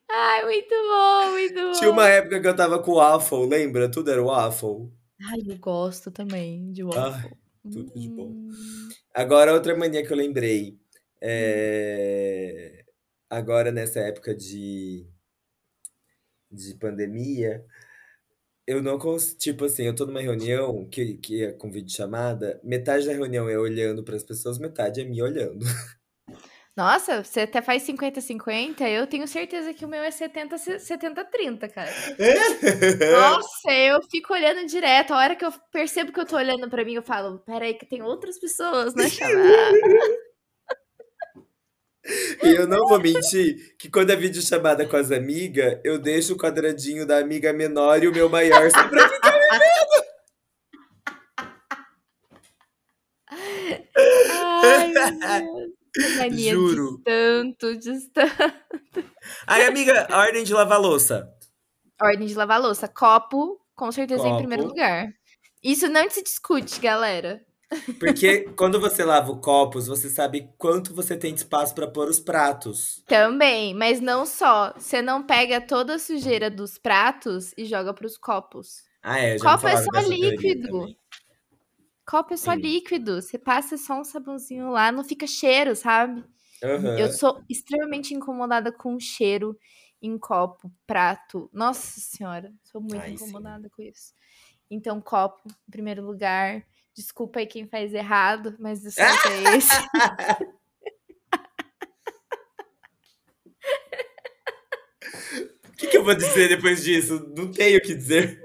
Ai, 0.10 0.46
muito 0.46 0.70
bom, 0.70 1.32
muito 1.32 1.72
Tinha 1.80 1.90
uma 1.92 2.04
bom. 2.04 2.08
época 2.08 2.40
que 2.42 2.48
eu 2.48 2.56
tava 2.56 2.80
com 2.82 2.94
waffle, 2.96 3.48
lembra? 3.48 3.90
Tudo 3.90 4.12
era 4.12 4.22
waffle. 4.24 4.92
Ai, 5.24 5.40
eu 5.48 5.58
gosto 5.58 6.12
também 6.12 6.72
de 6.72 6.84
Ai, 6.96 7.32
waffle. 7.32 7.36
tudo 7.70 7.92
de 7.96 8.10
bom. 8.10 8.38
Hum, 8.50 8.94
Agora, 9.14 9.54
outra 9.54 9.76
mania 9.78 10.06
que 10.06 10.12
eu 10.14 10.18
lembrei. 10.18 10.80
hum. 11.36 11.64
É... 12.42 12.86
Agora, 13.30 13.72
nessa 13.72 14.00
época 14.02 14.36
de, 14.36 15.08
de 16.50 16.76
pandemia, 16.76 17.66
eu 18.68 18.82
não 18.82 18.98
consigo. 19.00 19.38
Tipo 19.40 19.66
assim, 19.66 19.84
eu 19.84 19.96
tô 19.96 20.06
numa 20.06 20.22
reunião 20.22 20.88
que, 20.90 21.18
que 21.18 21.44
é 21.44 21.54
com 21.54 21.72
videochamada, 21.72 22.60
metade 22.64 23.06
da 23.06 23.14
reunião 23.14 23.50
é 23.50 23.58
olhando 23.58 24.04
pras 24.04 24.24
pessoas, 24.24 24.58
metade 24.60 25.02
é 25.02 25.06
me 25.06 25.22
olhando. 25.22 25.66
Nossa, 26.76 27.24
você 27.24 27.42
até 27.42 27.62
faz 27.62 27.84
50-50, 27.84 28.82
eu 28.82 29.06
tenho 29.06 29.28
certeza 29.28 29.76
que 29.76 29.86
o 29.86 29.88
meu 29.88 30.02
é 30.02 30.10
70-30, 30.10 31.70
cara. 31.70 31.92
Nossa, 33.12 33.72
eu 33.72 34.02
fico 34.10 34.34
olhando 34.34 34.66
direto. 34.66 35.14
A 35.14 35.18
hora 35.18 35.36
que 35.36 35.46
eu 35.46 35.54
percebo 35.72 36.12
que 36.12 36.20
eu 36.20 36.26
tô 36.26 36.36
olhando 36.36 36.68
pra 36.68 36.84
mim, 36.84 36.96
eu 36.96 37.04
falo, 37.04 37.38
peraí, 37.46 37.76
que 37.76 37.86
tem 37.86 38.02
outras 38.02 38.40
pessoas 38.40 38.96
na 38.96 39.08
chamada. 39.08 39.78
E 42.44 42.50
eu 42.50 42.68
não 42.68 42.88
vou 42.88 43.00
mentir 43.00 43.78
que 43.78 43.88
quando 43.90 44.10
é 44.10 44.16
videochamada 44.16 44.86
com 44.88 44.98
as 44.98 45.12
amigas, 45.12 45.80
eu 45.84 46.00
deixo 46.00 46.34
o 46.34 46.38
quadradinho 46.38 47.06
da 47.06 47.20
amiga 47.20 47.54
menor 47.54 48.04
e 48.04 48.08
o 48.08 48.12
meu 48.12 48.28
maior 48.28 48.70
só 48.72 48.88
pra 48.90 49.10
ficar. 49.10 49.34
Ai, 53.30 54.88
meu 54.90 55.20
Deus. 55.20 55.73
Mania 56.18 56.54
Juro. 56.54 57.02
tanto, 57.04 57.76
distante. 57.78 58.34
Ai, 59.48 59.66
amiga, 59.68 60.08
ordem 60.12 60.44
de 60.44 60.54
lavar 60.54 60.80
louça. 60.80 61.30
Ordem 62.02 62.28
de 62.28 62.34
lavar 62.36 62.62
louça. 62.62 62.88
Copo, 62.88 63.60
com 63.76 63.92
certeza 63.92 64.28
em 64.28 64.38
primeiro 64.38 64.64
Copo. 64.64 64.76
lugar. 64.76 65.14
Isso 65.64 65.88
não 65.88 66.10
se 66.10 66.22
discute, 66.24 66.80
galera. 66.80 67.42
Porque 68.00 68.42
quando 68.56 68.80
você 68.80 69.04
lava 69.04 69.32
o 69.32 69.40
copos, 69.40 69.88
você 69.88 70.10
sabe 70.10 70.50
quanto 70.58 70.94
você 70.94 71.18
tem 71.18 71.34
de 71.34 71.40
espaço 71.40 71.74
pra 71.74 71.88
pôr 71.88 72.08
os 72.08 72.20
pratos. 72.20 73.04
Também, 73.08 73.74
mas 73.74 74.00
não 74.00 74.26
só. 74.26 74.74
Você 74.78 75.02
não 75.02 75.24
pega 75.24 75.60
toda 75.60 75.96
a 75.96 76.00
sujeira 76.00 76.50
dos 76.50 76.78
pratos 76.78 77.54
e 77.58 77.66
joga 77.66 77.94
pros 77.94 78.18
copos. 78.18 78.84
Ah, 79.02 79.20
é, 79.20 79.38
já 79.38 79.44
Copo 79.44 79.68
é 79.68 79.78
só 79.78 80.00
líquido. 80.08 80.96
Copo 82.06 82.34
é 82.34 82.38
só 82.38 82.54
Sim. 82.54 82.60
líquido. 82.60 83.22
Você 83.22 83.38
passa 83.38 83.78
só 83.78 84.00
um 84.00 84.04
sabãozinho 84.04 84.70
lá, 84.70 84.92
não 84.92 85.04
fica 85.04 85.26
cheiro, 85.28 85.76
sabe? 85.76 86.24
Eu 86.62 87.08
Aham. 87.08 87.12
sou 87.12 87.44
extremamente 87.50 88.14
incomodada 88.14 88.72
com 88.72 89.00
cheiro 89.00 89.58
em 90.02 90.18
copo, 90.18 90.72
prato. 90.86 91.50
Nossa 91.54 92.00
senhora, 92.00 92.54
sou 92.64 92.82
muito 92.82 93.02
Ai, 93.02 93.10
sim. 93.10 93.14
incomodada 93.16 93.70
com 93.70 93.82
isso. 93.82 94.14
Então, 94.70 95.00
copo, 95.02 95.48
em 95.48 95.72
primeiro 95.72 96.06
lugar. 96.06 96.66
Desculpa 96.96 97.40
aí 97.40 97.48
quem 97.48 97.68
faz 97.68 97.94
errado, 97.94 98.56
mas 98.60 98.86
o 98.86 98.92
certo 98.92 99.26
é 99.28 99.56
esse. 99.58 99.70
O 105.66 105.76
que, 105.76 105.88
que 105.88 105.98
eu 105.98 106.04
vou 106.04 106.16
dizer 106.16 106.50
depois 106.50 106.84
disso? 106.84 107.34
Não 107.36 107.52
tenho 107.52 107.80
o 107.80 107.82
que 107.82 107.96
dizer. 107.96 108.43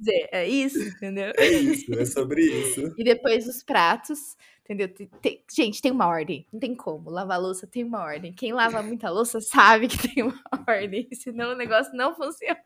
Dizer, 0.00 0.28
é 0.32 0.48
isso, 0.48 0.78
entendeu? 0.82 1.32
É 1.36 1.48
isso, 1.48 1.94
é 1.94 2.04
sobre 2.04 2.42
isso. 2.42 2.94
E 2.96 3.04
depois 3.04 3.46
os 3.46 3.62
pratos, 3.62 4.36
entendeu? 4.64 4.88
Tem- 5.20 5.42
gente, 5.54 5.80
tem 5.80 5.92
uma 5.92 6.06
ordem, 6.06 6.46
não 6.52 6.58
tem 6.60 6.74
como. 6.74 7.10
Lavar 7.10 7.40
louça 7.40 7.66
tem 7.66 7.84
uma 7.84 8.00
ordem. 8.02 8.32
Quem 8.32 8.52
lava 8.52 8.82
muita 8.82 9.10
louça 9.10 9.40
sabe 9.40 9.88
que 9.88 10.08
tem 10.08 10.22
uma 10.24 10.40
ordem, 10.68 11.08
senão 11.12 11.52
o 11.52 11.56
negócio 11.56 11.94
não 11.94 12.14
funciona. 12.14 12.58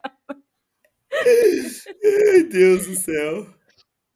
Ai, 1.12 2.42
Deus 2.44 2.86
do 2.86 2.94
céu. 2.94 3.46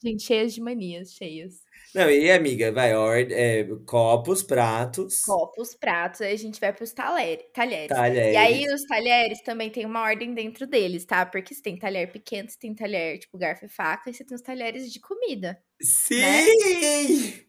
Gente, 0.03 0.23
cheias 0.23 0.55
de 0.55 0.61
manias, 0.61 1.13
cheias. 1.13 1.63
Não, 1.95 2.11
e 2.11 2.31
amiga, 2.31 2.71
vai, 2.71 2.95
ordem, 2.95 3.37
é, 3.37 3.65
copos, 3.87 4.43
pratos, 4.43 5.23
Copos, 5.23 5.75
pratos, 5.75 6.21
aí 6.21 6.33
a 6.33 6.37
gente 6.37 6.61
vai 6.61 6.73
pros 6.73 6.93
talher- 6.93 7.51
talheres. 7.53 7.91
E 7.91 7.97
aí 7.97 8.33
talheres. 8.33 8.73
os 8.75 8.87
talheres 8.87 9.43
também 9.43 9.71
tem 9.71 9.87
uma 9.87 10.03
ordem 10.03 10.35
dentro 10.35 10.67
deles, 10.67 11.05
tá? 11.05 11.25
Porque 11.25 11.55
você 11.55 11.63
tem 11.63 11.79
talher 11.79 12.11
pequeno, 12.13 12.49
você 12.49 12.59
tem 12.59 12.75
talher 12.75 13.19
tipo 13.19 13.39
garfo 13.39 13.65
e 13.65 13.69
faca, 13.69 14.11
e 14.11 14.15
você 14.15 14.25
tem 14.25 14.35
os 14.35 14.43
talheres 14.43 14.93
de 14.93 15.01
comida. 15.01 15.59
Sim! 15.81 17.48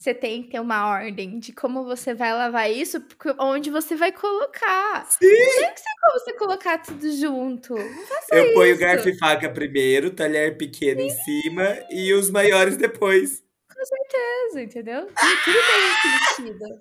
Você 0.00 0.14
tem 0.14 0.42
que 0.42 0.48
ter 0.48 0.60
uma 0.60 0.88
ordem 0.88 1.38
de 1.38 1.52
como 1.52 1.84
você 1.84 2.14
vai 2.14 2.32
lavar 2.32 2.70
isso, 2.70 3.04
onde 3.38 3.68
você 3.68 3.94
vai 3.94 4.10
colocar. 4.10 5.06
Sim! 5.10 5.26
Não 5.28 5.56
tem 5.58 5.74
que 5.74 5.80
ser 5.80 5.90
como 6.00 6.18
você 6.18 6.32
colocar 6.32 6.78
tudo 6.78 7.12
junto. 7.12 7.76
Eu 8.32 8.54
ponho 8.54 8.72
isso. 8.72 8.80
garfo 8.80 9.10
e 9.10 9.18
faca 9.18 9.50
primeiro, 9.50 10.10
talher 10.10 10.56
pequeno 10.56 11.02
em 11.02 11.10
cima 11.10 11.78
e 11.90 12.14
os 12.14 12.30
maiores 12.30 12.78
depois. 12.78 13.44
Com 13.70 13.84
certeza, 13.84 14.62
entendeu? 14.62 15.02
E 15.02 15.44
tudo 15.44 15.58
tem 15.66 16.46
sentido. 16.46 16.80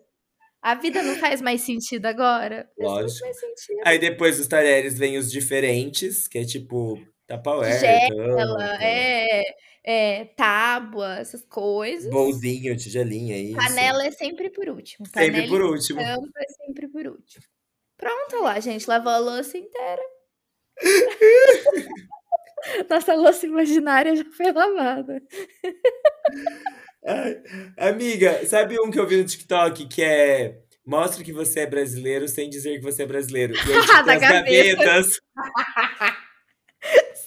A 0.61 0.75
vida 0.75 1.03
não 1.03 1.15
faz 1.17 1.41
mais 1.41 1.59
sentido 1.59 2.05
agora? 2.05 2.69
Lógico. 2.79 3.33
sentido. 3.33 3.81
Aí 3.83 3.99
depois 3.99 4.37
dos 4.37 4.47
talheres 4.47 4.97
vem 4.97 5.17
os 5.17 5.29
diferentes, 5.29 6.25
que 6.25 6.37
é 6.37 6.45
tipo 6.45 6.97
Tupperware, 7.29 7.73
Tigela, 7.79 8.57
tampa, 8.57 8.83
é, 8.83 9.43
é, 9.83 10.25
tábua, 10.35 11.19
essas 11.19 11.43
coisas. 11.45 12.11
bolzinho, 12.11 12.75
tigelinha, 12.75 13.37
isso. 13.37 13.55
Panela 13.55 14.05
é 14.05 14.11
sempre 14.11 14.49
por 14.49 14.67
último. 14.67 15.05
Sempre 15.07 15.31
Panela 15.43 15.47
por 15.47 15.61
e 15.61 15.63
último. 15.63 15.99
tampa 16.01 16.39
é 16.39 16.65
sempre 16.65 16.87
por 16.87 17.07
último. 17.07 17.43
Pronto 17.97 18.41
lá, 18.43 18.59
gente. 18.59 18.87
Lavou 18.89 19.11
a 19.11 19.17
louça 19.19 19.57
inteira. 19.57 20.01
Nossa 22.89 23.13
louça 23.13 23.45
imaginária 23.45 24.15
já 24.15 24.25
foi 24.35 24.51
lavada. 24.51 25.21
Ai, 27.05 27.41
amiga, 27.77 28.45
sabe 28.45 28.79
um 28.79 28.91
que 28.91 28.99
eu 28.99 29.07
vi 29.07 29.17
no 29.17 29.23
TikTok 29.25 29.87
que 29.87 30.03
é 30.03 30.59
mostre 30.85 31.23
que 31.23 31.31
você 31.31 31.61
é 31.61 31.65
brasileiro 31.65 32.27
sem 32.27 32.49
dizer 32.49 32.77
que 32.77 32.83
você 32.83 33.03
é 33.03 33.05
brasileiro. 33.05 33.53
E 33.53 33.57
aí, 33.57 33.63
tipo, 33.63 33.73
Da 34.03 34.03
tem 34.03 34.15
as 34.15 34.21
gaveta. 34.21 34.83
gavetas, 34.83 35.19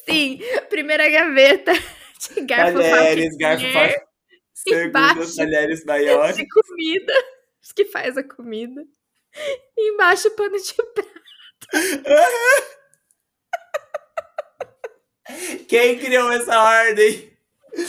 Sim, 0.08 0.40
primeira 0.68 1.08
gaveta 1.08 1.72
de 2.34 2.40
garfo, 2.42 2.78
talheres, 2.78 3.36
garfo, 3.36 3.66
faca. 3.72 4.06
Segunda, 4.54 4.84
Embaixo. 4.86 5.36
talheres 5.36 5.84
maiores. 5.84 6.36
de 6.40 6.46
comida, 6.48 7.12
os 7.62 7.72
que 7.72 7.84
faz 7.86 8.16
a 8.16 8.22
comida. 8.22 8.84
E 9.76 9.92
embaixo 9.94 10.30
pano 10.32 10.56
de 10.58 10.74
prato. 10.74 11.08
Quem 15.68 15.98
criou 15.98 16.30
essa 16.32 16.58
ordem? 16.60 17.32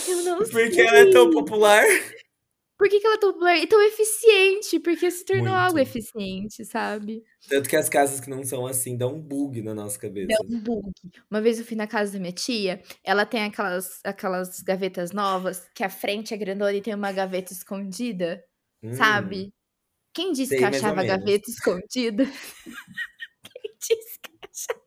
Eu 0.08 0.18
não 0.24 0.38
Por 0.38 0.48
que 0.48 0.72
sei. 0.74 0.88
ela 0.88 0.98
é 1.00 1.12
tão 1.12 1.30
popular? 1.32 1.84
Por 2.84 2.90
que, 2.90 3.00
que 3.00 3.08
ela 3.08 3.16
é 3.16 3.18
tão 3.18 3.32
popular 3.32 3.56
e 3.56 3.66
tão 3.66 3.82
eficiente? 3.82 4.78
Porque 4.78 5.10
se 5.10 5.24
tornou 5.24 5.46
Muito. 5.46 5.58
algo 5.58 5.80
eficiente, 5.80 6.66
sabe? 6.66 7.24
Tanto 7.48 7.70
que 7.70 7.78
as 7.78 7.88
casas 7.88 8.20
que 8.20 8.30
não 8.30 8.44
são 8.44 8.68
assim 8.68 8.98
dão 8.98 9.16
um 9.16 9.22
bug 9.22 9.62
na 9.62 9.74
nossa 9.74 9.98
cabeça. 9.98 10.28
Deu 10.28 10.58
um 10.58 10.60
bug. 10.60 10.92
Uma 11.32 11.40
vez 11.40 11.60
eu 11.60 11.66
fui 11.66 11.78
na 11.78 11.88
casa 11.88 12.12
da 12.12 12.20
minha 12.20 12.34
tia, 12.34 12.84
ela 13.02 13.26
tem 13.26 13.46
aquelas, 13.46 14.02
aquelas 14.04 14.60
gavetas 14.60 15.14
novas, 15.14 15.66
que 15.74 15.82
a 15.82 15.90
frente 15.90 16.34
é 16.34 16.38
grandona 16.38 16.74
e 16.74 16.82
tem 16.82 16.94
uma 16.94 17.14
gaveta 17.14 17.54
escondida, 17.54 18.44
Hum, 18.84 18.94
sabe? 18.94 19.54
Quem 20.14 20.34
disse 20.34 20.50
sei 20.50 20.58
que 20.58 20.66
achava 20.66 21.00
a 21.00 21.06
gaveta 21.06 21.50
escondida? 21.50 22.26
Quem 23.46 23.76
disse 23.80 24.20
que 24.22 24.32
achava? 24.44 24.84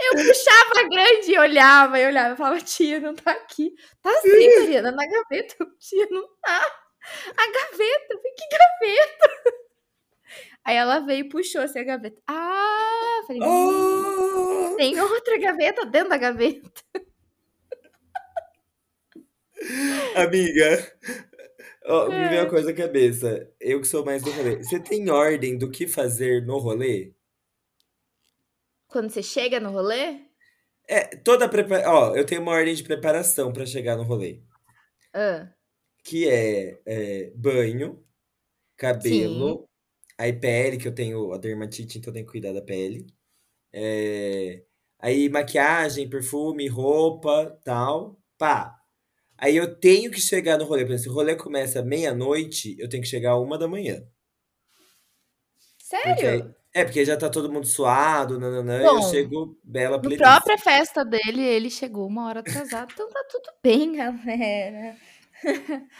Eu 0.00 0.12
puxava 0.14 0.80
a 0.80 0.88
grande 0.88 1.32
e 1.32 1.38
olhava, 1.38 1.98
e 2.00 2.06
olhava, 2.06 2.34
e 2.34 2.36
falava, 2.36 2.60
tia, 2.60 3.00
não 3.00 3.14
tá 3.14 3.32
aqui. 3.32 3.74
Tá 4.02 4.10
sim, 4.22 4.28
Mariana, 4.60 4.92
na 4.92 5.06
gaveta. 5.06 5.56
Tia, 5.78 6.06
não 6.10 6.26
tá. 6.42 6.60
A 7.36 7.46
gaveta, 7.52 8.18
que 8.36 8.48
gaveta? 8.50 9.28
Aí 10.64 10.76
ela 10.76 11.00
veio 11.00 11.20
e 11.26 11.28
puxou 11.28 11.62
assim 11.62 11.78
a 11.80 11.84
gaveta. 11.84 12.20
Ah, 12.26 13.22
falei, 13.26 13.42
hum, 13.42 14.74
Oh! 14.74 14.76
tem 14.76 15.00
outra 15.00 15.38
gaveta 15.38 15.86
dentro 15.86 16.10
da 16.10 16.16
gaveta. 16.18 16.70
Amiga, 20.14 20.92
ó, 21.86 22.08
me 22.10 22.24
É. 22.24 22.28
veio 22.28 22.42
uma 22.42 22.50
coisa 22.50 22.70
na 22.70 22.76
cabeça. 22.76 23.50
Eu 23.60 23.80
que 23.80 23.86
sou 23.88 24.04
mais 24.04 24.22
do 24.22 24.30
rolê. 24.32 24.56
Você 24.62 24.78
tem 24.80 25.10
ordem 25.10 25.56
do 25.58 25.70
que 25.70 25.86
fazer 25.86 26.44
no 26.46 26.58
rolê? 26.58 27.12
Quando 28.88 29.10
você 29.10 29.22
chega 29.22 29.60
no 29.60 29.70
rolê, 29.70 30.20
É, 30.88 31.04
toda 31.18 31.44
a 31.44 31.48
prepara... 31.48 31.88
Ó, 31.90 32.16
eu 32.16 32.24
tenho 32.26 32.40
uma 32.42 32.52
ordem 32.52 32.74
de 32.74 32.82
preparação 32.82 33.52
pra 33.52 33.64
chegar 33.66 33.96
no 33.96 34.02
rolê. 34.04 34.42
ah, 35.14 35.52
Que 36.04 36.28
é, 36.28 36.80
é, 36.86 37.30
banho, 37.36 38.02
cabelo, 38.76 39.68
aí 40.18 40.32
pele, 40.32 40.78
que 40.78 40.88
eu 40.88 40.94
tenho 40.94 41.32
a 41.32 41.38
dermatite, 41.38 41.98
então 41.98 42.10
eu 42.10 42.14
tenho 42.14 42.26
que 42.26 42.32
cuidar 42.32 42.52
da 42.52 42.62
pele. 42.62 43.06
É, 43.72 44.64
aí 44.98 45.28
maquiagem, 45.30 46.08
perfume, 46.10 46.68
roupa, 46.68 47.58
tal. 47.64 48.20
Pá. 48.38 48.76
Aí 49.38 49.56
eu 49.56 49.76
tenho 49.80 50.10
que 50.12 50.20
chegar 50.20 50.58
no 50.58 50.64
rolê. 50.66 50.84
Por 50.84 50.92
exemplo, 50.92 51.04
se 51.04 51.08
o 51.10 51.14
rolê 51.14 51.36
começa 51.36 51.82
meia-noite, 51.82 52.76
eu 52.80 52.88
tenho 52.88 53.02
que 53.02 53.08
chegar 53.08 53.38
uma 53.38 53.58
da 53.58 53.68
manhã. 53.68 54.06
Sério? 55.78 56.54
É, 56.78 56.84
porque 56.84 57.04
já 57.04 57.16
tá 57.16 57.28
todo 57.28 57.50
mundo 57.50 57.66
suado, 57.66 58.38
nananã, 58.38 58.80
e 58.80 58.84
eu 58.84 58.94
Bom, 58.94 59.10
chego 59.10 59.58
bela 59.64 60.00
No 60.00 60.16
própria 60.16 60.56
festa 60.56 61.04
dele, 61.04 61.42
ele 61.42 61.70
chegou 61.70 62.06
uma 62.06 62.28
hora 62.28 62.40
atrasado, 62.40 62.92
então 62.92 63.08
tá 63.08 63.20
tudo 63.28 63.50
bem, 63.62 63.96
galera. 63.96 64.94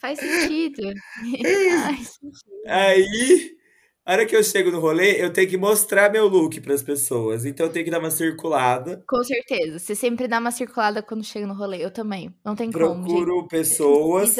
Faz 0.00 0.18
sentido. 0.18 0.82
Faz 1.84 2.08
sentido. 2.08 2.66
Aí, 2.66 3.56
a 4.04 4.12
hora 4.12 4.26
que 4.26 4.34
eu 4.34 4.42
chego 4.42 4.70
no 4.70 4.80
rolê, 4.80 5.24
eu 5.24 5.32
tenho 5.32 5.48
que 5.48 5.56
mostrar 5.56 6.10
meu 6.10 6.26
look 6.26 6.60
pras 6.60 6.82
pessoas. 6.82 7.44
Então 7.44 7.66
eu 7.66 7.72
tenho 7.72 7.84
que 7.84 7.90
dar 7.90 8.00
uma 8.00 8.10
circulada. 8.10 9.02
Com 9.08 9.22
certeza. 9.22 9.78
Você 9.78 9.94
sempre 9.94 10.28
dá 10.28 10.38
uma 10.38 10.50
circulada 10.50 11.02
quando 11.02 11.24
chega 11.24 11.46
no 11.46 11.54
rolê. 11.54 11.82
Eu 11.84 11.90
também. 11.90 12.34
Não 12.44 12.54
tem 12.54 12.70
como, 12.70 12.86
gente. 12.86 13.04
Procuro 13.04 13.48
pessoas. 13.48 14.36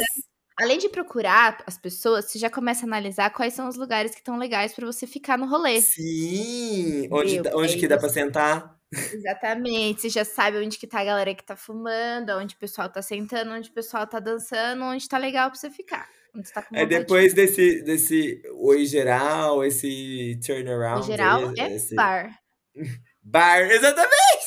Além 0.57 0.77
de 0.77 0.87
procurar 0.87 1.61
as 1.67 1.77
pessoas, 1.77 2.25
você 2.25 2.39
já 2.39 2.49
começa 2.49 2.85
a 2.85 2.87
analisar 2.87 3.29
quais 3.29 3.53
são 3.53 3.67
os 3.67 3.75
lugares 3.75 4.11
que 4.11 4.19
estão 4.19 4.37
legais 4.37 4.73
pra 4.73 4.85
você 4.85 5.05
ficar 5.05 5.37
no 5.37 5.45
rolê. 5.47 5.81
Sim! 5.81 7.09
Onde, 7.11 7.41
Meu, 7.41 7.57
onde 7.57 7.77
que 7.77 7.87
dá 7.87 7.97
pra 7.97 8.07
sentar? 8.07 8.73
Exatamente. 8.93 10.01
Você 10.01 10.09
já 10.09 10.23
sabe 10.23 10.57
onde 10.57 10.77
que 10.77 10.87
tá 10.87 11.01
a 11.01 11.05
galera 11.05 11.35
que 11.35 11.43
tá 11.43 11.57
fumando, 11.57 12.29
onde 12.37 12.55
o 12.55 12.57
pessoal 12.57 12.89
tá 12.89 13.01
sentando, 13.01 13.51
onde 13.51 13.69
o 13.69 13.73
pessoal 13.73 14.07
tá 14.07 14.19
dançando, 14.19 14.85
onde 14.85 15.07
tá 15.09 15.17
legal 15.17 15.49
pra 15.49 15.59
você 15.59 15.69
ficar. 15.69 16.07
Tá 16.53 16.65
de 16.69 16.85
depois 16.85 17.33
desse, 17.33 17.81
desse 17.83 18.41
oi 18.59 18.85
geral, 18.85 19.63
esse 19.63 20.37
turnaround. 20.45 20.99
No 21.01 21.05
geral, 21.05 21.53
é 21.57 21.75
esse 21.75 21.95
bar. 21.95 22.37
bar. 23.21 23.61
Exatamente! 23.71 24.45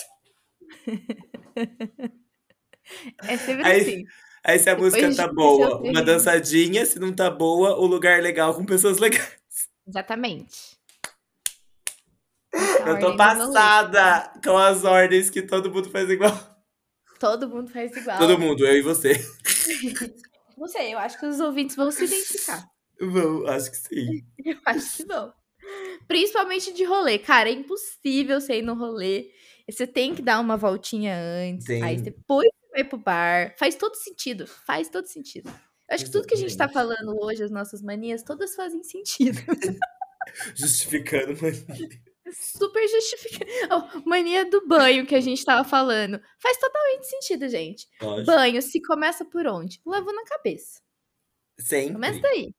É 3.24 3.36
sempre 3.36 3.66
Aí- 3.66 3.80
assim. 3.82 4.04
Aí 4.44 4.58
se 4.58 4.70
a 4.70 4.74
Depois 4.74 4.94
música 4.94 5.14
tá 5.14 5.32
boa, 5.32 5.80
uma 5.80 6.02
dançadinha. 6.02 6.84
Se 6.86 6.98
não 6.98 7.12
tá 7.12 7.30
boa, 7.30 7.76
o 7.76 7.86
lugar 7.86 8.22
legal 8.22 8.54
com 8.54 8.64
pessoas 8.64 8.98
legais. 9.00 9.38
Exatamente. 9.86 10.78
Eu 12.86 12.98
tô 12.98 13.16
passada 13.16 14.32
com 14.42 14.56
as 14.56 14.84
ordens 14.84 15.28
que 15.30 15.42
todo 15.42 15.70
mundo 15.70 15.90
faz 15.90 16.08
igual. 16.08 16.32
Todo 17.18 17.48
mundo 17.48 17.70
faz 17.70 17.94
igual. 17.96 18.18
Todo 18.18 18.38
mundo, 18.38 18.66
eu 18.66 18.76
e 18.76 18.82
você. 18.82 19.12
Não 20.56 20.66
sei, 20.66 20.94
eu 20.94 20.98
acho 20.98 21.18
que 21.18 21.26
os 21.26 21.40
ouvintes 21.40 21.76
vão 21.76 21.90
se 21.90 22.04
identificar. 22.04 22.68
Vamos, 23.00 23.48
acho 23.48 23.70
que 23.70 23.76
sim. 23.76 24.24
Eu 24.44 24.58
acho 24.66 24.96
que 24.96 25.04
vão. 25.04 25.32
Principalmente 26.08 26.72
de 26.72 26.84
rolê. 26.84 27.18
Cara, 27.18 27.48
é 27.48 27.52
impossível 27.52 28.40
você 28.40 28.58
ir 28.58 28.62
no 28.62 28.74
rolê. 28.74 29.30
Você 29.70 29.86
tem 29.86 30.14
que 30.14 30.22
dar 30.22 30.40
uma 30.40 30.56
voltinha 30.56 31.16
antes. 31.16 31.68
Aí 31.82 32.00
depois 32.00 32.48
vai 32.78 32.84
pro 32.84 32.98
bar. 32.98 33.54
Faz 33.58 33.74
todo 33.74 33.94
sentido. 33.94 34.46
Faz 34.46 34.88
todo 34.88 35.06
sentido. 35.06 35.48
Eu 35.88 35.94
acho 35.94 36.04
que 36.04 36.10
tudo 36.10 36.26
que 36.26 36.34
a 36.34 36.38
gente 36.38 36.56
tá 36.56 36.68
falando 36.68 37.16
hoje, 37.20 37.42
as 37.42 37.50
nossas 37.50 37.82
manias, 37.82 38.22
todas 38.22 38.54
fazem 38.54 38.82
sentido. 38.82 39.38
Justificando 40.54 41.34
mania. 41.40 41.88
Super 42.30 42.86
justificado. 42.86 43.50
Oh, 43.74 44.06
mania 44.06 44.44
do 44.44 44.68
banho 44.68 45.06
que 45.06 45.14
a 45.14 45.20
gente 45.20 45.42
tava 45.42 45.66
falando. 45.66 46.20
Faz 46.38 46.58
totalmente 46.58 47.06
sentido, 47.06 47.48
gente. 47.48 47.86
Lógico. 48.02 48.26
Banho 48.26 48.60
se 48.60 48.82
começa 48.82 49.24
por 49.24 49.46
onde? 49.46 49.80
Lavando 49.86 50.20
a 50.20 50.24
cabeça. 50.24 50.82
Sempre. 51.58 51.94
Começa 51.94 52.20
daí. 52.20 52.52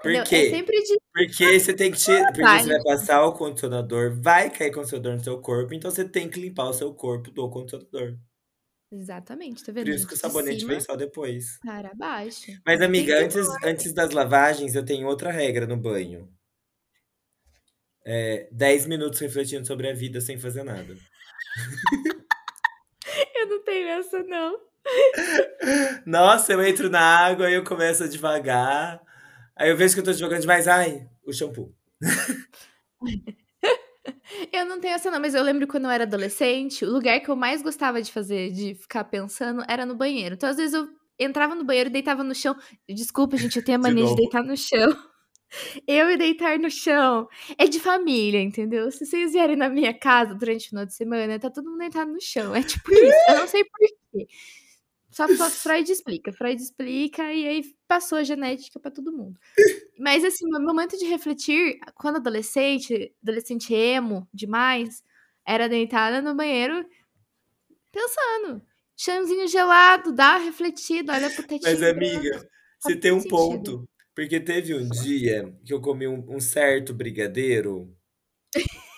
Por 0.00 0.12
entendeu? 0.12 0.24
quê? 0.24 0.36
É 0.36 0.50
sempre 0.50 0.80
de. 0.80 1.00
Porque 1.12 1.58
você 1.58 1.74
tem 1.74 1.90
que 1.90 1.98
tirar. 1.98 2.32
Porque 2.32 2.40
você 2.40 2.68
vai 2.68 2.82
passar 2.84 3.26
o 3.26 3.32
condicionador, 3.32 4.22
vai 4.22 4.48
cair 4.48 4.72
condicionador 4.72 5.14
no 5.14 5.24
seu 5.24 5.40
corpo, 5.40 5.74
então 5.74 5.90
você 5.90 6.08
tem 6.08 6.30
que 6.30 6.38
limpar 6.38 6.68
o 6.68 6.72
seu 6.72 6.94
corpo 6.94 7.32
do 7.32 7.50
condicionador. 7.50 8.16
Exatamente, 8.92 9.64
tá 9.64 9.70
vendo? 9.70 9.86
Por 9.86 9.94
isso 9.94 10.06
que 10.06 10.14
o 10.14 10.16
sabonete 10.16 10.66
vem 10.66 10.80
só 10.80 10.96
depois. 10.96 11.58
Para 11.64 11.94
baixo. 11.94 12.52
Mas, 12.66 12.82
amiga, 12.82 13.24
antes, 13.24 13.46
antes 13.64 13.92
das 13.92 14.10
lavagens, 14.10 14.74
eu 14.74 14.84
tenho 14.84 15.06
outra 15.06 15.30
regra 15.30 15.66
no 15.66 15.76
banho. 15.76 16.28
É 18.04 18.48
10 18.50 18.86
minutos 18.86 19.20
refletindo 19.20 19.66
sobre 19.66 19.88
a 19.88 19.94
vida 19.94 20.20
sem 20.20 20.38
fazer 20.38 20.64
nada. 20.64 20.96
Eu 23.34 23.46
não 23.48 23.64
tenho 23.64 23.88
essa, 23.88 24.22
não. 24.22 24.60
Nossa, 26.06 26.52
eu 26.52 26.64
entro 26.64 26.88
na 26.88 27.00
água, 27.00 27.46
aí 27.46 27.54
eu 27.54 27.64
começo 27.64 28.04
a 28.04 28.08
devagar. 28.08 29.00
Aí 29.56 29.68
eu 29.68 29.76
vejo 29.76 29.94
que 29.94 30.00
eu 30.00 30.04
tô 30.04 30.12
devagando 30.12 30.42
demais. 30.42 30.68
Ai, 30.68 31.08
o 31.24 31.32
shampoo. 31.32 31.74
Eu 34.52 34.64
não 34.66 34.80
tenho 34.80 34.94
essa, 34.94 35.10
não, 35.10 35.20
mas 35.20 35.34
eu 35.34 35.42
lembro 35.42 35.66
quando 35.66 35.84
eu 35.84 35.90
era 35.90 36.04
adolescente, 36.04 36.84
o 36.84 36.90
lugar 36.92 37.20
que 37.20 37.28
eu 37.30 37.36
mais 37.36 37.62
gostava 37.62 38.00
de 38.02 38.12
fazer, 38.12 38.50
de 38.52 38.74
ficar 38.74 39.04
pensando, 39.04 39.62
era 39.68 39.84
no 39.86 39.94
banheiro. 39.96 40.34
Então, 40.34 40.48
às 40.48 40.56
vezes, 40.56 40.74
eu 40.74 40.88
entrava 41.18 41.54
no 41.54 41.64
banheiro 41.64 41.88
e 41.90 41.92
deitava 41.92 42.22
no 42.24 42.34
chão. 42.34 42.56
Desculpa, 42.88 43.36
gente, 43.36 43.56
eu 43.58 43.64
tenho 43.64 43.78
a 43.78 43.80
De 43.82 43.88
mania 43.88 44.04
de, 44.06 44.14
novo. 44.14 44.16
deitar 44.16 44.42
no 44.42 44.56
chão. 44.56 44.88
Eu 45.86 46.10
e 46.10 46.16
deitar 46.16 46.58
no 46.60 46.70
chão 46.70 47.28
é 47.58 47.66
de 47.66 47.80
família, 47.80 48.40
entendeu? 48.40 48.90
Se 48.92 49.04
vocês 49.04 49.32
vierem 49.32 49.56
na 49.56 49.68
minha 49.68 49.92
casa 49.92 50.34
durante 50.34 50.66
o 50.66 50.68
final 50.70 50.86
de 50.86 50.94
semana, 50.94 51.38
tá 51.40 51.50
todo 51.50 51.68
mundo 51.70 51.78
deitado 51.80 52.12
no 52.12 52.20
chão. 52.20 52.54
É 52.54 52.62
tipo 52.62 52.92
isso. 52.92 53.18
Eu 53.30 53.36
não 53.40 53.48
sei 53.48 53.64
porquê. 53.64 54.28
Só, 55.28 55.50
Freud 55.50 55.90
explica. 55.90 56.32
Freud 56.32 56.60
explica 56.60 57.32
e 57.32 57.46
aí 57.46 57.64
passou 57.86 58.18
a 58.18 58.24
genética 58.24 58.78
pra 58.78 58.90
todo 58.90 59.12
mundo. 59.12 59.38
Mas 59.98 60.24
assim, 60.24 60.46
no 60.48 60.60
momento 60.60 60.96
de 60.96 61.06
refletir, 61.06 61.78
quando 61.94 62.16
adolescente, 62.16 63.14
adolescente 63.22 63.74
emo 63.74 64.28
demais, 64.32 65.02
era 65.46 65.68
deitada 65.68 66.22
no 66.22 66.34
banheiro 66.34 66.86
pensando. 67.90 68.62
Chãozinho 68.96 69.48
gelado, 69.48 70.12
dá 70.12 70.36
uma 70.36 70.44
refletida, 70.44 71.12
olha 71.12 71.30
pro 71.30 71.46
tetinho. 71.46 71.72
Mas, 71.72 71.82
amiga, 71.82 72.46
você 72.78 72.94
tem 72.94 73.12
um 73.12 73.20
sentido. 73.20 73.36
ponto. 73.36 73.88
Porque 74.14 74.38
teve 74.38 74.74
um 74.74 74.88
dia 74.88 75.54
que 75.64 75.72
eu 75.72 75.80
comi 75.80 76.06
um, 76.06 76.36
um 76.36 76.40
certo 76.40 76.92
brigadeiro. 76.92 77.96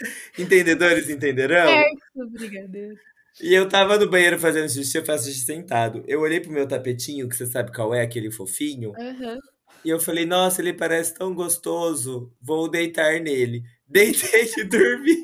Entendedores 0.38 1.08
entenderão? 1.08 1.66
Certo, 1.66 2.30
brigadeiro. 2.30 2.96
E 3.40 3.52
eu 3.52 3.68
tava 3.68 3.98
no 3.98 4.08
banheiro 4.08 4.38
fazendo 4.38 4.68
xixi, 4.68 4.96
eu 4.96 5.04
faço 5.04 5.26
xixi 5.26 5.44
sentado. 5.44 6.02
Eu 6.06 6.20
olhei 6.20 6.40
pro 6.40 6.50
meu 6.50 6.66
tapetinho, 6.66 7.28
que 7.28 7.36
você 7.36 7.46
sabe 7.46 7.72
qual 7.72 7.94
é, 7.94 8.02
aquele 8.02 8.30
fofinho. 8.30 8.92
Aham. 8.98 9.38
E 9.84 9.90
eu 9.90 10.00
falei, 10.00 10.24
nossa, 10.24 10.60
ele 10.60 10.72
parece 10.72 11.14
tão 11.14 11.34
gostoso. 11.34 12.32
Vou 12.40 12.68
deitar 12.68 13.20
nele. 13.20 13.62
Deitei 13.86 14.50
e 14.56 14.64
dormi. 14.64 15.22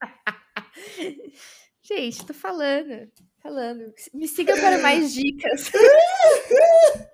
Gente, 1.82 2.24
tô 2.26 2.34
falando. 2.34 3.10
Falando. 3.42 3.92
Me 4.14 4.28
siga 4.28 4.54
para 4.54 4.78
mais 4.78 5.12
dicas. 5.12 5.70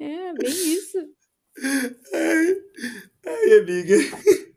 É, 0.00 0.32
bem 0.32 0.48
isso. 0.48 0.96
Ai, 2.14 2.56
ai, 3.26 3.58
amiga. 3.58 3.96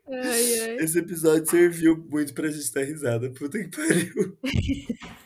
Ai, 0.08 0.60
ai. 0.60 0.76
Esse 0.76 0.98
episódio 0.98 1.48
serviu 1.48 1.96
muito 2.10 2.34
pra 2.34 2.48
gente 2.50 2.72
dar 2.72 2.82
risada. 2.84 3.30
Puta 3.32 3.58
que 3.58 3.68
pariu. 3.76 4.38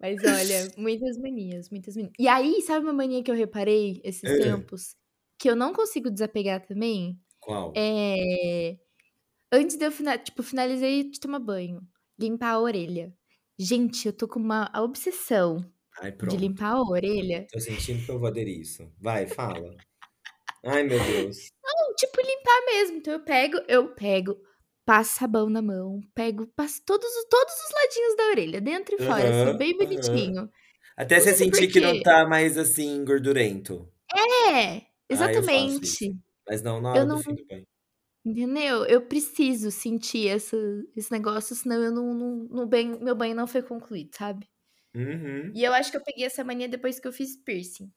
Mas 0.00 0.18
olha, 0.24 0.72
muitas 0.76 1.16
manias, 1.18 1.70
muitas 1.70 1.94
manias. 1.94 2.12
E 2.18 2.26
aí, 2.28 2.60
sabe 2.62 2.84
uma 2.84 2.92
mania 2.92 3.22
que 3.22 3.30
eu 3.30 3.34
reparei 3.36 4.00
esses 4.04 4.24
É. 4.24 4.38
tempos? 4.38 4.96
Que 5.38 5.48
eu 5.48 5.56
não 5.56 5.72
consigo 5.72 6.10
desapegar 6.10 6.64
também? 6.66 7.18
Qual? 7.40 7.72
É. 7.76 8.76
Antes 9.52 9.76
de 9.76 9.84
eu 9.84 9.92
fina- 9.92 10.18
tipo, 10.18 10.42
finalizei 10.42 11.08
de 11.08 11.20
tomar 11.20 11.38
banho, 11.38 11.80
limpar 12.18 12.50
a 12.52 12.60
orelha. 12.60 13.12
Gente, 13.58 14.06
eu 14.06 14.12
tô 14.12 14.26
com 14.26 14.40
uma 14.40 14.70
obsessão 14.76 15.64
Ai, 16.00 16.10
de 16.12 16.36
limpar 16.36 16.72
a 16.72 16.82
orelha. 16.82 17.46
Tô 17.52 17.60
sentindo 17.60 18.04
que 18.04 18.10
eu 18.10 18.18
vou 18.18 18.28
aderir 18.28 18.60
isso. 18.60 18.90
Vai, 18.98 19.26
fala. 19.26 19.76
Ai, 20.64 20.82
meu 20.84 20.98
Deus. 21.04 21.36
Não, 21.62 21.81
mesmo. 22.74 22.96
Então 22.98 23.12
eu 23.14 23.24
pego, 23.24 23.58
eu 23.68 23.94
pego, 23.94 24.36
passo 24.84 25.16
sabão 25.16 25.48
na 25.50 25.62
mão, 25.62 26.00
pego, 26.14 26.46
passo 26.56 26.82
todos, 26.84 27.06
os- 27.08 27.26
todos 27.28 27.54
os 27.54 27.72
ladinhos 27.74 28.16
da 28.16 28.24
orelha, 28.30 28.60
dentro 28.60 28.94
e 28.96 28.98
fora, 28.98 29.30
assim, 29.30 29.56
Aham, 29.56 29.56
bem 29.56 29.76
bonitinho. 29.76 30.50
Até 30.96 31.18
Não 31.18 31.26
você 31.26 31.34
sentir 31.34 31.68
que 31.70 31.80
não 31.80 32.00
tá 32.00 32.26
mais 32.26 32.56
assim, 32.58 33.04
gordurento. 33.04 33.92
É, 34.14 34.86
Ah, 35.10 35.32
eu 35.32 35.42
exatamente. 35.42 36.16
Mas 36.46 36.62
não 36.62 36.80
na 36.80 36.92
Eu 36.92 37.04
hora 37.04 37.06
não. 37.06 37.16
do 37.16 37.18
fim 37.18 37.34
do 37.34 37.44
banho. 37.46 37.66
Entendeu? 38.24 38.84
Eu 38.86 39.06
preciso 39.08 39.70
sentir 39.70 40.28
essa, 40.28 40.56
esse 40.96 41.10
negócio, 41.12 41.54
senão 41.56 41.82
eu 41.82 41.90
não, 41.92 42.14
não, 42.14 42.36
não 42.48 42.66
bem, 42.68 42.98
meu 43.00 43.14
banho 43.16 43.34
não 43.34 43.46
foi 43.48 43.62
concluído, 43.62 44.14
sabe? 44.16 44.48
Uhum. 44.94 45.58
E 45.58 45.62
eu 45.64 45.72
acho 45.72 45.90
que 45.90 45.96
eu 45.96 46.02
peguei 46.04 46.24
essa 46.26 46.44
mania 46.44 46.68
depois 46.68 46.98
que 47.00 47.06
eu 47.08 47.12
fiz 47.12 47.36
piercing. 47.36 47.90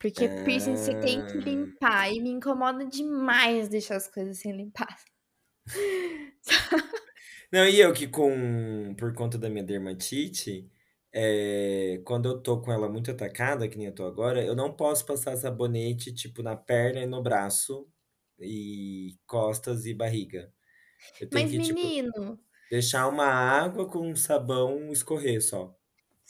Porque 0.00 0.28
piercing 0.28 0.76
você 0.76 0.94
tem 0.96 1.24
que 1.26 1.38
Ah. 1.38 1.44
limpar. 1.44 2.12
E 2.12 2.20
me 2.20 2.30
incomoda 2.30 2.84
demais 2.86 3.68
deixar 3.68 3.96
as 3.96 4.08
coisas 4.08 4.38
sem 4.38 4.52
limpar. 4.56 4.96
Não, 7.52 7.66
e 7.68 7.80
eu 7.80 7.92
que 7.92 8.06
com... 8.08 8.94
Por 8.96 9.12
conta 9.14 9.38
da 9.38 9.50
minha 9.50 9.64
dermatite, 9.64 10.70
é, 11.12 12.00
quando 12.04 12.28
eu 12.28 12.40
tô 12.42 12.60
com 12.60 12.72
ela 12.72 12.88
muito 12.88 13.10
atacada, 13.10 13.68
que 13.68 13.76
nem 13.76 13.86
eu 13.88 13.94
tô 13.94 14.04
agora, 14.06 14.44
eu 14.44 14.54
não 14.54 14.74
posso 14.76 15.04
passar 15.06 15.36
sabonete, 15.36 16.12
tipo, 16.14 16.42
na 16.42 16.56
perna 16.56 17.00
e 17.02 17.06
no 17.06 17.22
braço, 17.22 17.88
e 18.38 19.16
costas 19.26 19.86
e 19.86 19.94
barriga. 19.94 20.52
Eu 21.20 21.30
tenho 21.30 21.48
Mas, 21.48 21.50
que, 21.50 21.60
tipo, 21.60 21.92
menino, 21.92 22.40
deixar 22.70 23.08
uma 23.08 23.26
água 23.26 23.88
com 23.88 24.14
sabão 24.16 24.92
escorrer 24.92 25.42
só. 25.42 25.79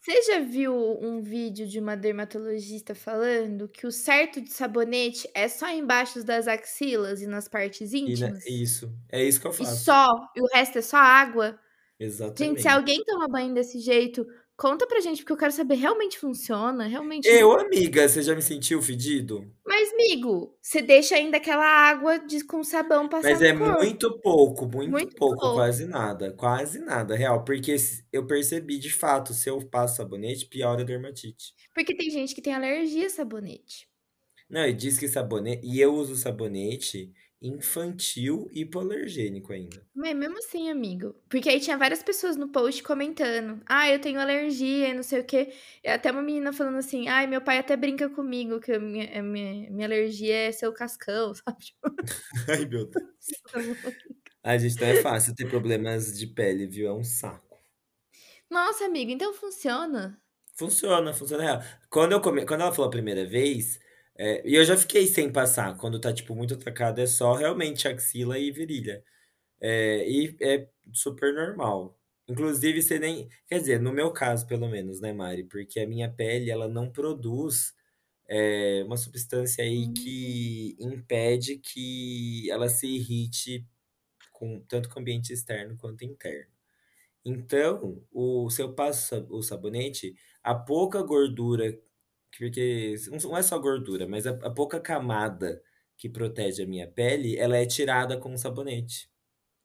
Você 0.02 0.22
já 0.22 0.40
viu 0.40 0.74
um 1.00 1.20
vídeo 1.22 1.66
de 1.66 1.78
uma 1.78 1.96
dermatologista 1.96 2.94
falando 2.94 3.68
que 3.68 3.86
o 3.86 3.92
certo 3.92 4.40
de 4.40 4.50
sabonete 4.52 5.28
é 5.34 5.48
só 5.48 5.68
embaixo 5.68 6.24
das 6.24 6.48
axilas 6.48 7.20
e 7.22 7.26
nas 7.26 7.48
partes 7.48 7.92
E, 8.04 8.16
né, 8.16 8.30
íntimas? 8.32 8.44
isso, 8.46 8.94
é 9.10 9.22
isso 9.24 9.40
que 9.40 9.46
eu 9.46 9.52
E 9.58 9.64
faço. 9.64 9.84
só, 9.84 10.06
e 10.36 10.40
o 10.42 10.46
resto 10.54 10.78
é 10.78 10.82
só 10.82 10.96
água? 10.96 11.58
Gente, 12.38 12.62
se 12.62 12.68
Exatamente. 12.68 12.68
alguém 12.68 13.04
toma 13.04 13.28
banho 13.28 13.54
desse 13.54 13.80
jeito, 13.80 14.26
conta 14.56 14.86
pra 14.86 15.00
gente, 15.00 15.18
porque 15.22 15.32
eu 15.34 15.36
quero 15.38 15.52
saber, 15.52 15.76
realmente 15.76 16.18
funciona? 16.18 16.86
Realmente. 16.88 17.30
Eu, 17.32 17.52
amiga, 17.58 18.08
você 18.08 18.22
já 18.22 18.34
me 18.34 18.40
sentiu 18.42 18.80
fedido? 18.82 19.54
Mas, 19.80 19.92
amigo, 19.94 20.54
você 20.60 20.82
deixa 20.82 21.14
ainda 21.14 21.38
aquela 21.38 21.64
água 21.64 22.18
de, 22.18 22.44
com 22.44 22.62
sabão 22.62 23.08
passar 23.08 23.30
Mas 23.30 23.40
é 23.40 23.54
muito 23.54 24.20
pouco, 24.20 24.66
muito, 24.66 24.90
Muito 24.90 25.16
pouco, 25.16 25.40
pouco. 25.40 25.56
quase 25.56 25.86
nada, 25.86 26.32
quase 26.32 26.78
nada, 26.80 27.16
real. 27.16 27.42
Porque 27.44 27.74
eu 28.12 28.26
percebi 28.26 28.78
de 28.78 28.92
fato, 28.92 29.32
se 29.32 29.48
eu 29.48 29.58
passo 29.66 29.96
sabonete, 29.96 30.46
piora 30.46 30.82
a 30.82 30.84
dermatite. 30.84 31.54
Porque 31.74 31.96
tem 31.96 32.10
gente 32.10 32.34
que 32.34 32.42
tem 32.42 32.52
alergia 32.52 33.06
a 33.06 33.10
sabonete. 33.10 33.88
Não, 34.50 34.66
e 34.66 34.74
diz 34.74 34.98
que 34.98 35.08
sabonete. 35.08 35.66
E 35.66 35.80
eu 35.80 35.94
uso 35.94 36.14
sabonete 36.14 37.10
infantil 37.42 38.48
hipoalergênico 38.52 39.52
ainda. 39.52 39.82
Mas 39.94 40.14
mesmo 40.14 40.38
assim, 40.38 40.70
amigo. 40.70 41.14
Porque 41.28 41.48
aí 41.48 41.58
tinha 41.58 41.78
várias 41.78 42.02
pessoas 42.02 42.36
no 42.36 42.48
post 42.48 42.82
comentando. 42.82 43.60
Ah, 43.66 43.90
eu 43.90 43.98
tenho 43.98 44.20
alergia 44.20 44.88
e 44.88 44.94
não 44.94 45.02
sei 45.02 45.20
o 45.20 45.24
quê. 45.24 45.52
E 45.82 45.88
até 45.88 46.10
uma 46.10 46.22
menina 46.22 46.52
falando 46.52 46.76
assim, 46.76 47.08
ai, 47.08 47.26
meu 47.26 47.40
pai 47.40 47.58
até 47.58 47.76
brinca 47.76 48.10
comigo 48.10 48.60
que 48.60 48.72
a 48.72 48.78
minha, 48.78 49.18
a 49.18 49.22
minha, 49.22 49.70
minha 49.70 49.86
alergia 49.86 50.34
é 50.34 50.52
seu 50.52 50.72
cascão, 50.72 51.32
sabe? 51.34 51.74
Ai, 52.48 52.66
meu 52.66 52.86
Deus. 52.86 53.04
Ai, 54.42 54.58
gente, 54.58 54.80
não 54.80 54.88
é 54.88 55.02
fácil 55.02 55.34
ter 55.34 55.48
problemas 55.48 56.18
de 56.18 56.26
pele, 56.26 56.66
viu? 56.66 56.88
É 56.88 56.92
um 56.92 57.04
saco. 57.04 57.58
Nossa, 58.50 58.84
amigo, 58.84 59.10
então 59.10 59.32
funciona. 59.32 60.20
Funciona, 60.56 61.12
funciona 61.14 61.42
real. 61.42 61.62
Quando, 61.88 62.12
eu 62.12 62.20
come... 62.20 62.44
Quando 62.44 62.62
ela 62.62 62.72
falou 62.72 62.88
a 62.88 62.90
primeira 62.90 63.24
vez, 63.24 63.78
é, 64.20 64.46
e 64.46 64.54
eu 64.54 64.64
já 64.66 64.76
fiquei 64.76 65.06
sem 65.06 65.32
passar. 65.32 65.76
Quando 65.78 65.98
tá, 65.98 66.12
tipo, 66.12 66.34
muito 66.34 66.52
atacado, 66.54 67.00
é 67.00 67.06
só 67.06 67.32
realmente 67.34 67.88
axila 67.88 68.38
e 68.38 68.50
virilha. 68.52 69.02
É, 69.60 70.08
e 70.10 70.36
é 70.42 70.68
super 70.92 71.34
normal. 71.34 71.98
Inclusive, 72.28 72.82
você 72.82 72.98
nem. 72.98 73.28
Quer 73.48 73.60
dizer, 73.60 73.80
no 73.80 73.92
meu 73.92 74.12
caso, 74.12 74.46
pelo 74.46 74.68
menos, 74.68 75.00
né, 75.00 75.12
Mari? 75.12 75.44
Porque 75.44 75.80
a 75.80 75.88
minha 75.88 76.10
pele, 76.10 76.50
ela 76.50 76.68
não 76.68 76.90
produz 76.90 77.74
é, 78.28 78.82
uma 78.86 78.96
substância 78.98 79.64
aí 79.64 79.92
que 79.92 80.76
impede 80.80 81.58
que 81.58 82.50
ela 82.50 82.68
se 82.68 82.86
irrite 82.88 83.66
com, 84.32 84.60
tanto 84.68 84.88
com 84.90 84.98
o 85.00 85.02
ambiente 85.02 85.32
externo 85.32 85.76
quanto 85.78 86.04
interno. 86.04 86.52
Então, 87.24 88.02
o, 88.12 88.50
se 88.50 88.62
eu 88.62 88.74
passo 88.74 89.26
o 89.30 89.42
sabonete, 89.42 90.14
a 90.42 90.54
pouca 90.54 91.02
gordura, 91.02 91.78
porque 92.38 92.94
não 93.10 93.36
é 93.36 93.42
só 93.42 93.58
gordura, 93.58 94.08
mas 94.08 94.26
a, 94.26 94.30
a 94.30 94.50
pouca 94.50 94.80
camada 94.80 95.62
que 95.96 96.08
protege 96.08 96.62
a 96.62 96.66
minha 96.66 96.88
pele, 96.90 97.36
ela 97.36 97.56
é 97.56 97.66
tirada 97.66 98.18
com 98.18 98.32
o 98.32 98.38
sabonete. 98.38 99.10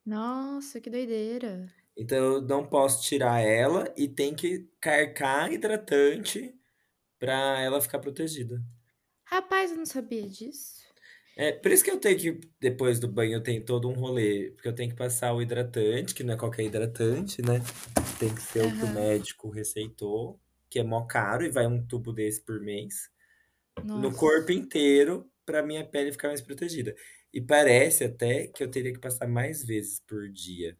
Nossa, 0.06 0.80
que 0.82 0.90
doideira. 0.90 1.74
Então 1.98 2.18
eu 2.18 2.42
não 2.42 2.68
posso 2.68 3.04
tirar 3.04 3.40
ela 3.40 3.94
e 3.96 4.08
tem 4.08 4.36
que 4.36 4.70
carcar 4.82 5.52
hidratante 5.52 6.54
pra 7.20 7.62
ela 7.62 7.82
ficar 7.82 8.00
protegida. 8.00 8.62
Rapaz, 9.26 9.72
eu 9.72 9.78
não 9.78 9.86
sabia 9.86 10.28
disso. 10.28 10.84
É, 11.38 11.52
por 11.52 11.72
isso 11.72 11.84
que 11.84 11.92
eu 11.92 12.00
tenho 12.00 12.18
que, 12.18 12.50
depois 12.62 13.00
do 13.00 13.08
banho, 13.10 13.34
eu 13.34 13.44
tenho 13.44 13.64
todo 13.64 13.90
um 13.90 13.94
rolê, 13.94 14.52
porque 14.52 14.68
eu 14.70 14.76
tenho 14.76 14.90
que 14.90 14.96
passar 14.96 15.34
o 15.34 15.42
hidratante, 15.42 16.14
que 16.14 16.24
não 16.24 16.34
é 16.34 16.38
qualquer 16.38 16.64
hidratante, 16.64 17.42
né? 17.42 17.60
Tem 18.20 18.34
que 18.34 18.42
ser 18.42 18.66
o 18.66 18.72
que 18.72 18.86
o 18.86 18.94
médico 18.94 19.50
receitou, 19.50 20.40
que 20.76 20.80
é 20.80 20.84
mó 20.84 21.06
caro 21.06 21.46
e 21.46 21.50
vai 21.50 21.66
um 21.66 21.88
tubo 21.88 22.12
desse 22.12 22.44
por 22.44 22.60
mês, 22.60 23.10
no 23.82 24.02
Nossa. 24.02 24.18
corpo 24.20 24.52
inteiro, 24.52 25.32
pra 25.46 25.64
minha 25.64 25.88
pele 25.88 26.12
ficar 26.12 26.28
mais 26.28 26.42
protegida. 26.42 26.94
E 27.34 27.40
parece 27.40 28.04
até 28.04 28.48
que 28.48 28.62
eu 28.62 28.70
teria 28.70 28.92
que 28.92 29.00
passar 29.00 29.26
mais 29.26 29.64
vezes 29.64 30.02
por 30.02 30.30
dia. 30.30 30.78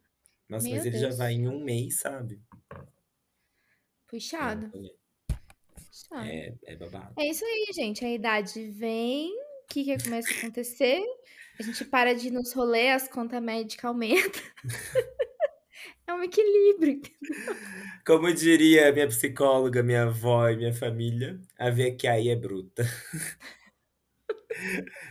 Nossa, 0.50 0.68
Meu 0.68 0.76
mas 0.76 0.84
ele 0.84 0.98
já 0.98 1.06
Deus. 1.06 1.16
vai 1.16 1.32
em 1.32 1.48
um 1.48 1.64
mês, 1.64 2.00
sabe? 2.00 2.42
É 2.74 2.78
Puxado. 4.06 4.66
rolê. 4.68 4.94
Puxado. 5.74 6.28
É, 6.28 6.54
é 6.64 6.76
babado. 6.76 7.14
É 7.18 7.30
isso 7.30 7.42
aí, 7.42 7.68
gente. 7.74 8.04
A 8.04 8.10
idade 8.10 8.70
vem, 8.72 9.30
o 9.32 9.66
que, 9.66 9.82
que 9.82 10.04
começa 10.04 10.28
a 10.28 10.36
acontecer? 10.36 11.02
A 11.58 11.62
gente 11.62 11.86
para 11.86 12.12
de 12.12 12.26
ir 12.26 12.32
nos 12.32 12.52
rolês, 12.52 13.04
as 13.04 13.08
contas 13.08 13.42
médicas 13.42 13.86
aumentam. 13.86 14.42
É 16.06 16.14
um 16.14 16.22
equilíbrio. 16.22 17.00
Como 18.06 18.32
diria 18.32 18.92
minha 18.92 19.06
psicóloga, 19.08 19.82
minha 19.82 20.04
avó 20.04 20.48
e 20.48 20.56
minha 20.56 20.72
família, 20.72 21.40
a 21.58 21.68
aí 22.10 22.28
é 22.28 22.36
bruta. 22.36 22.84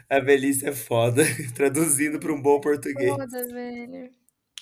A 0.09 0.19
velhice 0.19 0.65
é 0.67 0.73
foda, 0.73 1.23
traduzindo 1.55 2.19
para 2.19 2.33
um 2.33 2.41
bom 2.41 2.59
português. 2.59 3.17
Foda, 3.23 3.47
velho. 3.47 4.11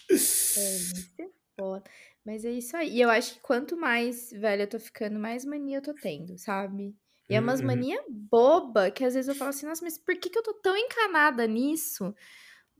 Velhice 0.55 1.22
é 1.22 1.30
foda. 1.59 1.89
Mas 2.26 2.45
é 2.45 2.51
isso 2.51 2.76
aí. 2.78 2.89
E 2.97 3.01
eu 3.01 3.09
acho 3.09 3.36
que 3.36 3.39
quanto 3.41 3.76
mais 3.78 4.32
velha 4.32 4.64
eu 4.64 4.70
tô 4.70 4.80
ficando, 4.80 5.20
mais 5.20 5.43
mania 5.45 5.78
eu 5.78 5.82
tô 5.82 5.93
tendo, 5.93 6.38
sabe? 6.38 6.95
E 7.30 7.36
é 7.36 7.39
umas 7.39 7.61
Uhum. 7.61 7.61
mania 7.61 8.03
boba 8.09 8.91
que 8.91 9.03
às 9.03 9.14
vezes 9.16 9.30
eu 9.30 9.36
falo 9.36 9.49
assim, 9.49 9.66
nossa, 9.66 9.84
mas 9.84 9.97
por 9.97 10.16
que, 10.18 10.30
que 10.30 10.38
eu 10.38 10.43
tô 10.43 10.53
tão 10.55 10.76
encanada 10.78 11.47
nisso? 11.47 12.14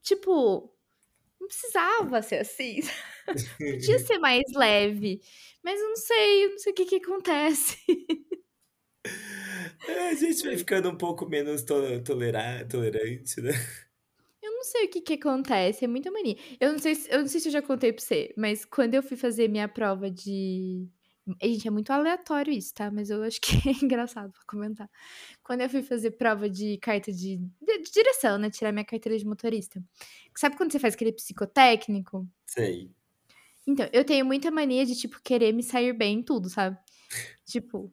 Tipo, 0.04 0.73
não 1.44 1.48
precisava 1.48 2.22
ser 2.22 2.38
assim. 2.39 2.80
Podia 3.58 4.00
ser 4.00 4.18
mais 4.20 4.44
leve. 4.56 5.22
Mas 5.64 5.80
eu 5.80 5.89
não 5.89 5.96
sei, 5.96 6.46
eu 6.46 6.50
não 6.52 6.58
sei 6.58 6.72
o 6.72 6.76
que 6.76 6.86
que 6.86 6.96
acontece. 6.98 7.78
É, 9.86 10.10
a 10.10 10.14
gente 10.14 10.41
vai 10.46 10.58
ficando 10.58 10.89
um 10.89 10.98
pouco 10.98 11.28
menos 11.28 11.62
to 11.64 12.02
tolera 12.06 12.66
tolerante, 12.66 13.41
né? 13.41 13.52
Eu 14.41 14.52
não 14.54 14.64
sei 14.64 14.86
o 14.86 14.89
que 14.89 15.02
que 15.02 15.14
acontece, 15.14 15.84
é 15.84 15.88
muita 15.89 16.10
mania. 16.10 16.38
Eu 16.60 16.72
não 16.72 16.80
sei 16.80 16.96
se, 16.96 17.12
eu 17.12 17.20
não 17.20 17.28
sei 17.28 17.41
se 17.41 17.50
eu 17.50 17.52
já 17.52 17.62
contei 17.62 17.91
pra 17.91 18.02
você, 18.02 18.34
mas 18.38 18.64
quando 18.64 18.94
eu 18.94 19.04
fui 19.04 19.18
fazer 19.18 19.50
minha 19.50 19.68
prova 19.68 20.10
de. 20.10 20.88
Gente, 21.42 21.68
é 21.68 21.72
muito 21.72 21.92
aleatório 21.92 22.52
isso, 22.54 22.74
tá? 22.74 22.92
Mas 22.92 23.10
eu 23.10 23.24
acho 23.24 23.40
que 23.40 23.52
é 23.70 23.72
engraçado 23.84 24.32
pra 24.32 24.42
comentar. 24.46 24.90
Quando 25.44 25.62
eu 25.62 25.70
fui 25.70 25.82
fazer 25.82 26.12
prova 26.12 26.50
de 26.50 26.78
carta 26.80 27.12
de, 27.12 27.38
de, 27.62 27.78
de 27.82 27.92
direção, 27.92 28.38
né? 28.38 28.50
Tirar 28.50 28.72
minha 28.72 28.86
carteira 28.86 29.18
de 29.18 29.26
motorista. 29.26 29.82
Sabe 30.36 30.58
quando 30.58 30.72
você 30.72 30.80
faz 30.80 30.94
aquele 30.96 31.14
psicotécnico? 31.14 32.28
Sei. 32.46 32.92
Então, 33.66 33.88
eu 33.94 34.04
tenho 34.04 34.26
muita 34.26 34.52
mania 34.52 34.86
de, 34.86 34.96
tipo, 34.96 35.22
querer 35.24 35.54
me 35.54 35.64
sair 35.64 35.94
bem 35.94 36.20
em 36.20 36.24
tudo, 36.24 36.50
sabe? 36.50 36.78
Tipo, 37.46 37.92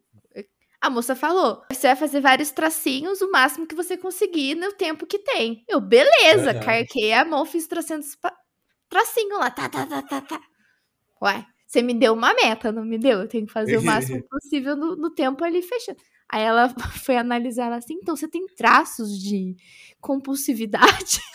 a 0.80 0.88
moça 0.88 1.14
falou: 1.14 1.62
você 1.70 1.88
vai 1.88 1.96
fazer 1.96 2.20
vários 2.20 2.50
tracinhos, 2.50 3.20
o 3.20 3.30
máximo 3.30 3.66
que 3.66 3.74
você 3.74 3.96
conseguir 3.96 4.54
no 4.54 4.72
tempo 4.72 5.06
que 5.06 5.18
tem. 5.18 5.64
Eu, 5.68 5.80
beleza, 5.80 6.50
Aham. 6.50 6.60
carquei 6.60 7.12
a 7.12 7.24
mão, 7.24 7.44
fiz 7.44 7.66
tracinhos, 7.66 8.16
tracinho 8.88 9.38
lá, 9.38 9.50
tá, 9.50 9.68
tá, 9.68 9.86
tá, 9.86 10.02
tá, 10.02 10.20
tá. 10.22 10.40
Ué, 11.22 11.46
você 11.70 11.82
me 11.82 11.94
deu 11.94 12.14
uma 12.14 12.34
meta, 12.34 12.72
não 12.72 12.84
me 12.84 12.98
deu? 12.98 13.20
Eu 13.20 13.28
tenho 13.28 13.46
que 13.46 13.52
fazer 13.52 13.76
o 13.76 13.82
máximo 13.82 14.20
possível 14.28 14.74
no, 14.74 14.96
no 14.96 15.08
tempo 15.08 15.44
ali 15.44 15.62
fechando. 15.62 16.00
Aí 16.28 16.42
ela 16.42 16.68
foi 17.04 17.16
analisar 17.16 17.66
ela 17.66 17.76
assim, 17.76 17.94
então 17.94 18.16
você 18.16 18.26
tem 18.26 18.44
traços 18.56 19.16
de 19.16 19.54
compulsividade? 20.00 21.20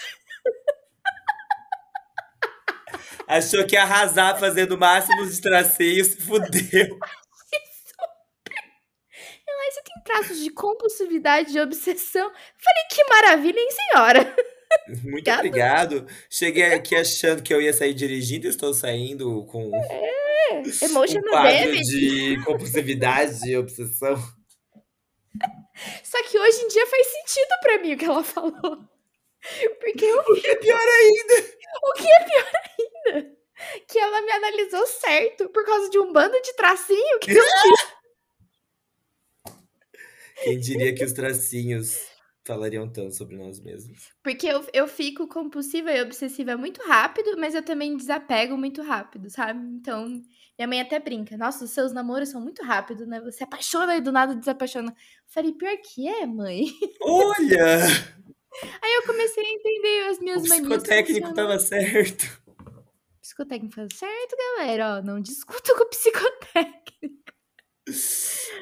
Achou 3.26 3.66
que 3.66 3.76
ia 3.76 3.84
arrasar 3.84 4.38
fazendo 4.38 4.78
máximos 4.78 5.34
de 5.34 5.42
tracinhos, 5.42 6.08
se 6.08 6.22
fudeu. 6.22 7.00
Aí 9.48 9.72
você 9.72 9.82
tem 9.82 10.04
traços 10.04 10.44
de 10.44 10.50
compulsividade, 10.52 11.54
de 11.54 11.60
obsessão. 11.60 12.30
Falei, 12.30 12.84
que 12.92 13.04
maravilha, 13.06 13.58
hein, 13.58 13.70
senhora? 13.72 14.36
Muito 15.04 15.08
Obrigada. 15.32 15.40
obrigado. 15.48 16.08
Cheguei 16.30 16.66
aqui 16.74 16.96
achando 16.96 17.42
que 17.44 17.54
eu 17.54 17.62
ia 17.62 17.74
sair 17.74 17.94
dirigindo, 17.94 18.48
estou 18.48 18.74
saindo 18.74 19.46
com 19.46 19.70
um 19.70 19.76
É, 19.76 20.62
emotional 20.86 21.30
quadro 21.32 21.66
damage. 21.72 21.84
de 21.84 22.44
compulsividade 22.46 23.50
e 23.50 23.58
obsessão. 23.58 24.16
Só 26.04 26.24
que 26.24 26.40
hoje 26.40 26.62
em 26.62 26.68
dia 26.70 26.86
faz 26.88 27.08
sentido 27.08 27.50
pra 27.62 27.78
mim 27.80 27.94
o 27.94 27.98
que 27.98 28.06
ela 28.06 28.24
falou. 28.24 28.80
Porque 29.80 30.06
eu 30.06 30.20
O 30.20 30.36
que 30.42 30.48
é 30.48 30.56
pior 30.56 30.80
ainda? 30.80 31.34
O 31.84 31.94
que 31.94 32.08
é 32.08 32.24
pior 32.24 32.52
ainda? 32.80 33.36
Que 33.88 34.00
ela 34.00 34.22
me 34.22 34.32
analisou 34.32 34.86
certo 34.88 35.50
por 35.50 35.66
causa 35.66 35.90
de 35.90 36.00
um 36.00 36.12
bando 36.14 36.40
de 36.42 36.54
tracinho 36.56 37.20
que 37.20 37.32
eu 37.32 37.44
fiz. 37.62 37.96
Quem 40.44 40.60
diria 40.60 40.94
que 40.96 41.04
os 41.04 41.14
tracinhos 41.14 41.98
falariam 42.46 42.88
tanto 42.88 43.16
sobre 43.16 43.36
nós 43.36 43.60
mesmos? 43.60 44.10
Porque 44.24 44.48
eu, 44.48 44.66
eu 44.74 44.88
fico 44.88 45.28
compulsiva 45.28 45.92
e 45.92 46.02
obsessiva 46.02 46.56
muito 46.56 46.82
rápido, 46.84 47.36
mas 47.38 47.56
eu 47.56 47.64
também 47.64 47.98
desapego 47.98 48.58
muito 48.58 48.82
rápido, 48.82 49.30
sabe? 49.30 49.60
Então, 49.76 50.08
minha 50.58 50.68
mãe 50.68 50.82
até 50.82 51.00
brinca. 51.00 51.36
Nossa, 51.38 51.66
os 51.66 51.72
seus 51.72 51.92
namoros 51.92 52.30
são 52.30 52.40
muito 52.42 52.64
rápidos, 52.64 53.08
né? 53.08 53.20
Você 53.22 53.44
apaixona 53.44 53.96
e 53.98 54.02
do 54.02 54.12
nada 54.12 54.36
desapaixona. 54.36 54.90
Eu 54.92 54.96
falei, 55.28 55.52
pior 55.54 55.76
que 55.78 56.08
é, 56.08 56.26
mãe. 56.26 56.66
Olha! 57.02 57.66
Aí 58.82 58.94
eu 58.96 59.04
comecei 59.06 59.44
a 59.44 59.52
entender 59.52 60.08
as 60.10 60.20
O 60.20 60.22
minhas 60.22 60.48
manias. 60.48 60.84
psicotécnico 60.84 61.28
funcionam. 61.28 61.34
tava 61.36 61.60
certo. 61.60 62.24
O 62.58 63.22
psicotécnico 63.22 63.76
faz 63.76 63.94
certo, 63.96 64.36
galera. 64.58 64.98
Ó, 65.00 65.02
não 65.02 65.20
discuta 65.20 65.76
com 65.76 65.84
o 65.84 65.90
psicotécnico. 65.90 66.75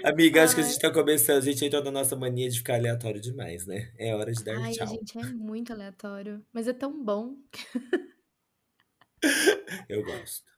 Amiga, 0.04 0.44
acho 0.44 0.56
que 0.56 0.62
a 0.62 0.64
Ai. 0.64 0.70
gente 0.70 0.82
tá 0.82 0.92
começando. 0.92 1.38
A 1.38 1.42
gente 1.42 1.66
entrou 1.66 1.84
na 1.84 1.92
nossa 1.92 2.16
mania 2.16 2.50
de 2.50 2.58
ficar 2.58 2.76
aleatório 2.76 3.22
demais, 3.22 3.66
né? 3.66 3.92
É 3.98 4.16
hora 4.16 4.32
de 4.32 4.44
dar 4.44 4.58
Ai, 4.58 4.74
tchau. 4.74 4.88
gente, 4.88 5.18
é 5.18 5.24
muito 5.24 5.72
aleatório. 5.72 6.44
Mas 6.52 6.68
é 6.68 6.74
tão 6.74 7.04
bom. 7.04 7.36
Eu 9.90 10.04
gosto. 10.04 10.52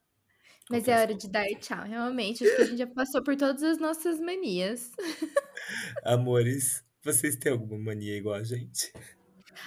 Mas 0.70 0.88
é 0.88 0.96
Confesso 0.96 1.02
hora 1.02 1.16
de 1.16 1.30
dar 1.30 1.46
tchau. 1.60 1.84
Realmente, 1.84 2.44
acho 2.44 2.56
que 2.56 2.62
a 2.62 2.66
gente 2.66 2.78
já 2.78 2.88
passou 2.88 3.24
por 3.24 3.36
todas 3.36 3.62
as 3.62 3.78
nossas 3.78 4.20
manias. 4.20 4.92
Amores, 6.04 6.84
vocês 7.04 7.36
têm 7.36 7.52
alguma 7.52 7.78
mania 7.78 8.18
igual 8.18 8.36
a 8.36 8.44
gente? 8.44 8.92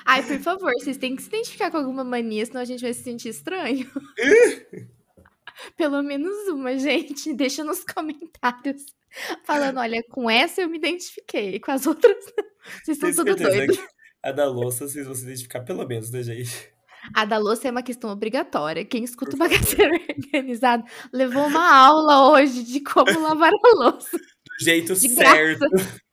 Ai, 0.05 0.27
por 0.27 0.41
favor, 0.41 0.73
vocês 0.81 0.97
têm 0.97 1.15
que 1.15 1.23
se 1.23 1.29
identificar 1.29 1.71
com 1.71 1.77
alguma 1.77 2.03
mania, 2.03 2.45
senão 2.45 2.61
a 2.61 2.65
gente 2.65 2.83
vai 2.83 2.93
se 2.93 3.05
sentir 3.05 3.29
estranho. 3.29 3.89
Pelo 5.77 6.03
menos 6.03 6.49
uma, 6.49 6.77
gente. 6.79 7.33
Deixa 7.35 7.65
nos 7.65 7.85
comentários. 7.85 8.85
Falando, 9.45 9.79
olha, 9.81 10.03
com 10.11 10.29
essa 10.31 10.61
eu 10.61 10.69
me 10.69 10.77
identifiquei, 10.79 11.59
com 11.61 11.71
as 11.73 11.87
outras 11.87 12.17
não. 12.37 12.45
Vocês 12.85 12.99
estão 13.03 13.11
tudo 13.25 13.39
certeza 13.39 13.67
doido. 13.67 13.77
que 13.77 13.89
a 14.23 14.33
da 14.33 14.47
louça 14.47 14.87
vocês 14.87 15.07
vão 15.07 15.15
se 15.15 15.23
identificar 15.23 15.61
pelo 15.63 15.87
menos, 15.87 16.11
né, 16.11 16.23
gente? 16.23 16.71
A 17.15 17.25
da 17.25 17.39
louça 17.39 17.69
é 17.69 17.71
uma 17.71 17.83
questão 17.83 18.11
obrigatória. 18.11 18.85
Quem 18.85 19.05
escuta 19.05 19.35
o 19.35 19.39
bagaceiro 19.39 19.95
organizado 20.27 20.85
levou 21.13 21.47
uma 21.47 21.75
aula 21.75 22.31
hoje 22.33 22.63
de 22.65 22.81
como 22.81 23.19
lavar 23.21 23.53
a 23.53 23.69
louça. 23.77 24.19
Do 24.19 24.65
jeito 24.65 24.95
certo. 24.97 25.65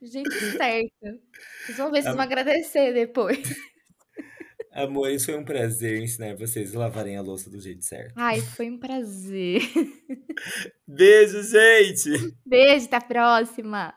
Do 0.00 0.06
jeito 0.08 0.32
certo. 0.32 1.20
Vocês 1.64 1.78
vão 1.78 1.92
ver, 1.92 2.02
vocês 2.02 2.06
Am- 2.06 2.16
vão 2.16 2.22
agradecer 2.24 2.92
depois. 2.92 3.38
Amores, 4.74 5.24
foi 5.24 5.36
um 5.36 5.44
prazer 5.44 6.02
ensinar 6.02 6.34
vocês 6.34 6.74
a 6.74 6.78
lavarem 6.78 7.16
a 7.16 7.22
louça 7.22 7.50
do 7.50 7.60
jeito 7.60 7.84
certo. 7.84 8.14
Ai, 8.16 8.40
foi 8.40 8.70
um 8.70 8.78
prazer. 8.78 9.60
Beijo, 10.88 11.42
gente! 11.42 12.34
Beijo, 12.46 12.86
até 12.86 12.96
a 12.96 13.00
próxima. 13.00 13.94